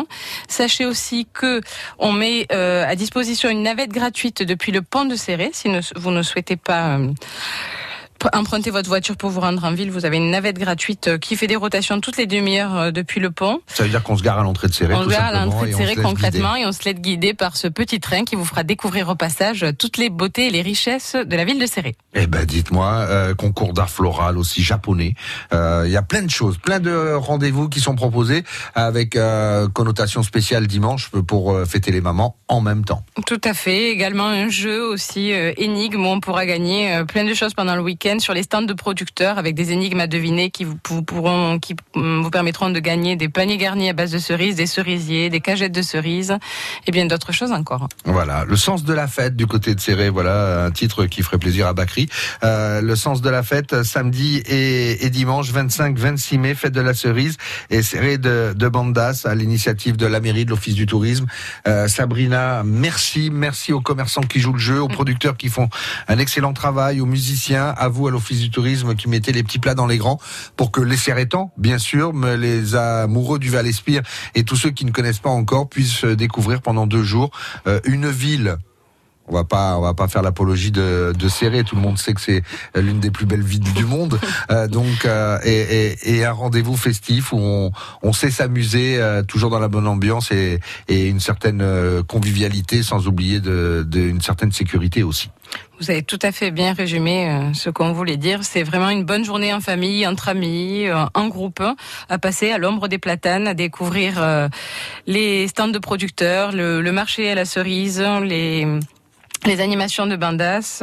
Sachez 0.49 0.85
aussi 0.85 1.27
que 1.33 1.62
on 1.99 2.12
met 2.12 2.47
euh, 2.53 2.85
à 2.87 2.97
disposition 2.97 3.49
une 3.49 3.62
navette 3.62 3.93
gratuite 3.93 4.43
depuis 4.43 4.73
le 4.73 4.83
pont 4.83 5.07
de 5.07 5.16
Serré. 5.16 5.51
Si 5.61 5.68
vous 5.94 6.11
ne 6.11 6.22
souhaitez 6.22 6.56
pas 6.56 6.98
emprunter 8.33 8.71
votre 8.71 8.89
voiture 8.89 9.16
pour 9.16 9.31
vous 9.31 9.41
rendre 9.41 9.64
en 9.64 9.73
ville, 9.73 9.91
vous 9.91 10.05
avez 10.05 10.16
une 10.16 10.31
navette 10.31 10.59
gratuite 10.59 11.09
euh, 11.09 11.18
qui 11.18 11.37
fait 11.37 11.47
des 11.47 11.57
rotations 11.57 12.01
toutes 12.01 12.16
les 12.16 12.27
demi-heures 12.27 12.77
euh, 12.77 12.91
depuis 12.91 13.21
le 13.21 13.31
pont. 13.31 13.61
Ça 13.66 13.83
veut 13.83 13.89
dire 13.89 14.03
qu'on 14.03 14.16
se 14.16 14.23
gare 14.23 14.39
à 14.39 14.43
l'entrée 14.43 14.68
de 14.68 14.73
Serré, 14.73 14.95
On 14.95 15.05
tout 15.05 15.11
va 15.11 15.27
à 15.27 15.33
l'entrée 15.33 15.71
de 15.71 15.77
Serré 15.77 15.95
se 15.95 16.01
concrètement 16.01 16.55
guider. 16.55 16.62
et 16.62 16.66
on 16.66 16.73
se 16.73 16.85
laisse 16.85 16.95
guider 16.95 17.35
par 17.35 17.57
ce 17.57 17.68
petit 17.68 18.01
train 18.01 18.25
qui 18.25 18.37
vous 18.37 18.45
fera 18.45 18.62
découvrir 18.62 19.09
au 19.09 19.14
passage 19.14 19.64
toutes 19.79 19.97
les 19.99 20.11
beautés 20.11 20.47
et 20.49 20.51
les 20.51 20.62
richesses 20.62 21.14
de 21.16 21.37
la 21.37 21.45
ville 21.45 21.59
de 21.59 21.66
Serré. 21.66 21.97
Eh 22.14 22.27
ben, 22.27 22.45
dites-moi, 22.45 22.87
euh, 22.87 23.35
concours 23.35 23.73
d'art 23.73 23.91
floral 23.91 24.37
aussi 24.39 24.62
japonais. 24.62 25.14
Euh, 25.53 25.85
Il 25.87 25.93
y 25.93 25.97
a 25.97 26.03
plein 26.03 26.23
de 26.23 26.31
choses, 26.31 26.59
plein 26.59 26.81
de 26.81 27.14
rendez-vous 27.14 27.68
qui 27.68 27.81
sont 27.81 27.95
proposés 27.95 28.45
avec 28.75 29.16
euh, 29.16 29.68
connotation 29.68 30.23
spéciale 30.23 30.66
dimanche 30.66 31.11
pour 31.27 31.57
fêter 31.66 31.91
les 31.91 32.01
mamans 32.01 32.37
en 32.49 32.61
même 32.61 32.85
temps. 32.85 33.05
Tout 33.27 33.41
à 33.45 33.55
fait. 33.55 33.91
Également 33.91 34.27
un 34.27 34.49
jeu 34.49 34.83
aussi 34.85 35.31
énigme 35.31 36.05
où 36.05 36.09
on 36.09 36.21
pourra 36.21 36.47
gagner 36.47 37.03
plein 37.07 37.25
de 37.25 37.35
choses 37.35 37.55
pendant 37.55 37.77
le 37.77 37.83
week-end 37.83 38.09
sur 38.18 38.34
les 38.34 38.42
stands 38.42 38.62
de 38.62 38.72
producteurs 38.72 39.38
avec 39.38 39.54
des 39.54 39.72
énigmes 39.72 40.00
à 40.00 40.06
deviner 40.06 40.50
qui 40.50 40.64
vous, 40.64 40.76
pourront, 40.76 41.58
qui 41.58 41.74
mm, 41.94 42.22
vous 42.22 42.30
permettront 42.30 42.70
de 42.70 42.80
gagner 42.80 43.16
des 43.16 43.28
paniers 43.28 43.58
garnis 43.58 43.88
à 43.88 43.92
base 43.92 44.11
de 44.11 44.18
cerises, 44.18 44.56
des 44.56 44.66
cerisiers, 44.66 45.30
des 45.30 45.40
cagettes 45.40 45.72
de 45.72 45.82
cerises 45.82 46.36
et 46.86 46.90
bien 46.90 47.06
d'autres 47.06 47.32
choses 47.32 47.52
encore. 47.52 47.88
Voilà, 48.04 48.44
le 48.44 48.56
sens 48.56 48.84
de 48.84 48.92
la 48.92 49.06
fête 49.06 49.36
du 49.36 49.46
côté 49.46 49.74
de 49.74 49.80
Serré, 49.80 50.08
voilà 50.08 50.64
un 50.64 50.70
titre 50.70 51.06
qui 51.06 51.22
ferait 51.22 51.38
plaisir 51.38 51.66
à 51.66 51.74
Bakri. 51.74 52.08
Euh, 52.42 52.80
le 52.80 52.96
sens 52.96 53.20
de 53.20 53.30
la 53.30 53.42
fête, 53.42 53.82
samedi 53.82 54.38
et, 54.46 55.04
et 55.04 55.11
dimanche 55.11 55.52
25-26 55.52 56.38
mai, 56.38 56.54
fête 56.54 56.72
de 56.72 56.80
la 56.80 56.94
cerise 56.94 57.36
et 57.68 57.82
Serré 57.82 58.18
de, 58.18 58.54
de 58.56 58.68
Bandas 58.68 59.22
à 59.24 59.34
l'initiative 59.34 59.96
de 59.96 60.06
la 60.06 60.20
mairie, 60.20 60.44
de 60.44 60.50
l'Office 60.50 60.74
du 60.74 60.86
tourisme. 60.86 61.26
Euh, 61.68 61.86
Sabrina, 61.88 62.62
merci, 62.64 63.30
merci 63.30 63.72
aux 63.72 63.80
commerçants 63.80 64.22
qui 64.22 64.40
jouent 64.40 64.54
le 64.54 64.58
jeu, 64.58 64.80
aux 64.80 64.88
producteurs 64.88 65.36
qui 65.36 65.48
font 65.48 65.68
un 66.08 66.18
excellent 66.18 66.52
travail, 66.52 67.00
aux 67.00 67.06
musiciens, 67.06 67.74
à 67.76 67.88
vous 67.88 67.99
à 68.09 68.11
l'Office 68.11 68.40
du 68.40 68.51
tourisme 68.51 68.94
qui 68.94 69.09
mettez 69.09 69.32
les 69.32 69.42
petits 69.42 69.59
plats 69.59 69.74
dans 69.74 69.86
les 69.86 69.98
grands 69.98 70.18
pour 70.57 70.70
que 70.70 70.80
les 70.80 70.96
Serrétans, 70.96 71.53
bien 71.57 71.78
sûr, 71.78 72.12
mais 72.12 72.36
les 72.36 72.74
amoureux 72.74 73.38
du 73.38 73.51
Val-Espire 73.51 74.03
et 74.34 74.44
tous 74.44 74.57
ceux 74.57 74.70
qui 74.70 74.84
ne 74.84 74.90
connaissent 74.92 75.18
pas 75.18 75.30
encore 75.30 75.68
puissent 75.68 76.05
découvrir 76.05 76.62
pendant 76.62 76.86
deux 76.86 77.03
jours 77.03 77.30
euh, 77.66 77.80
une 77.84 78.09
ville 78.09 78.57
on 79.32 79.34
va 79.34 79.44
pas, 79.44 79.78
on 79.78 79.80
va 79.80 79.94
pas 79.94 80.09
faire 80.09 80.22
l'apologie 80.22 80.72
de, 80.72 81.12
de 81.16 81.28
Serré. 81.28 81.62
Tout 81.62 81.76
le 81.76 81.80
monde 81.82 81.98
sait 81.98 82.14
que 82.14 82.20
c'est 82.20 82.42
l'une 82.74 82.98
des 82.98 83.12
plus 83.12 83.26
belles 83.26 83.44
villes 83.44 83.72
du 83.74 83.84
monde. 83.84 84.18
Euh, 84.51 84.66
donc, 84.66 85.05
euh, 85.05 85.38
et, 85.44 85.94
et- 86.03 86.16
et 86.16 86.24
un 86.24 86.32
rendez-vous 86.32 86.76
festif 86.76 87.32
où 87.32 87.36
on, 87.38 87.70
on 88.03 88.12
sait 88.12 88.32
s'amuser, 88.32 88.96
euh, 88.98 89.22
toujours 89.22 89.48
dans 89.51 89.61
la 89.61 89.68
bonne 89.68 89.86
ambiance 89.86 90.32
et, 90.32 90.59
et 90.88 91.07
une 91.07 91.20
certaine 91.20 91.62
convivialité, 92.09 92.82
sans 92.82 93.07
oublier 93.07 93.38
de, 93.38 93.86
de 93.88 94.01
une 94.01 94.20
certaine 94.20 94.51
sécurité 94.51 95.05
aussi. 95.05 95.30
Vous 95.81 95.91
avez 95.91 96.03
tout 96.03 96.18
à 96.20 96.31
fait 96.31 96.51
bien 96.51 96.74
résumé 96.74 97.31
euh, 97.31 97.55
ce 97.55 97.70
qu'on 97.70 97.93
voulait 97.93 98.18
dire. 98.18 98.45
C'est 98.45 98.62
vraiment 98.62 98.91
une 98.91 99.05
bonne 99.05 99.24
journée 99.24 99.55
en 99.55 99.61
famille, 99.61 100.07
entre 100.07 100.28
amis, 100.28 100.87
euh, 100.87 101.07
en 101.14 101.28
groupe, 101.28 101.62
à 102.11 102.18
passer 102.18 102.53
à 102.53 102.59
l'ombre 102.59 102.87
des 102.87 102.99
platanes, 102.99 103.49
à 103.49 103.55
découvrir 103.55 104.22
euh, 104.22 104.49
les 105.07 105.49
stands 105.49 105.68
de 105.68 105.78
producteurs, 105.78 106.53
le, 106.53 106.83
le 106.83 106.93
marché 106.93 107.31
à 107.31 107.35
la 107.35 107.47
cerise, 107.47 108.05
les, 108.22 108.66
les 109.47 109.61
animations 109.61 110.07
de 110.07 110.16
bandas. 110.16 110.83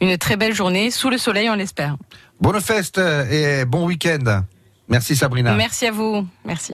une 0.00 0.18
très 0.18 0.36
belle 0.36 0.54
journée 0.54 0.90
sous 0.90 1.08
le 1.08 1.16
soleil, 1.16 1.48
on 1.48 1.54
l'espère. 1.54 1.96
Bonne 2.38 2.60
fête 2.60 2.98
et 3.30 3.64
bon 3.64 3.86
week-end. 3.86 4.42
Merci 4.88 5.16
Sabrina. 5.16 5.54
Merci 5.54 5.86
à 5.86 5.90
vous. 5.90 6.26
Merci. 6.44 6.66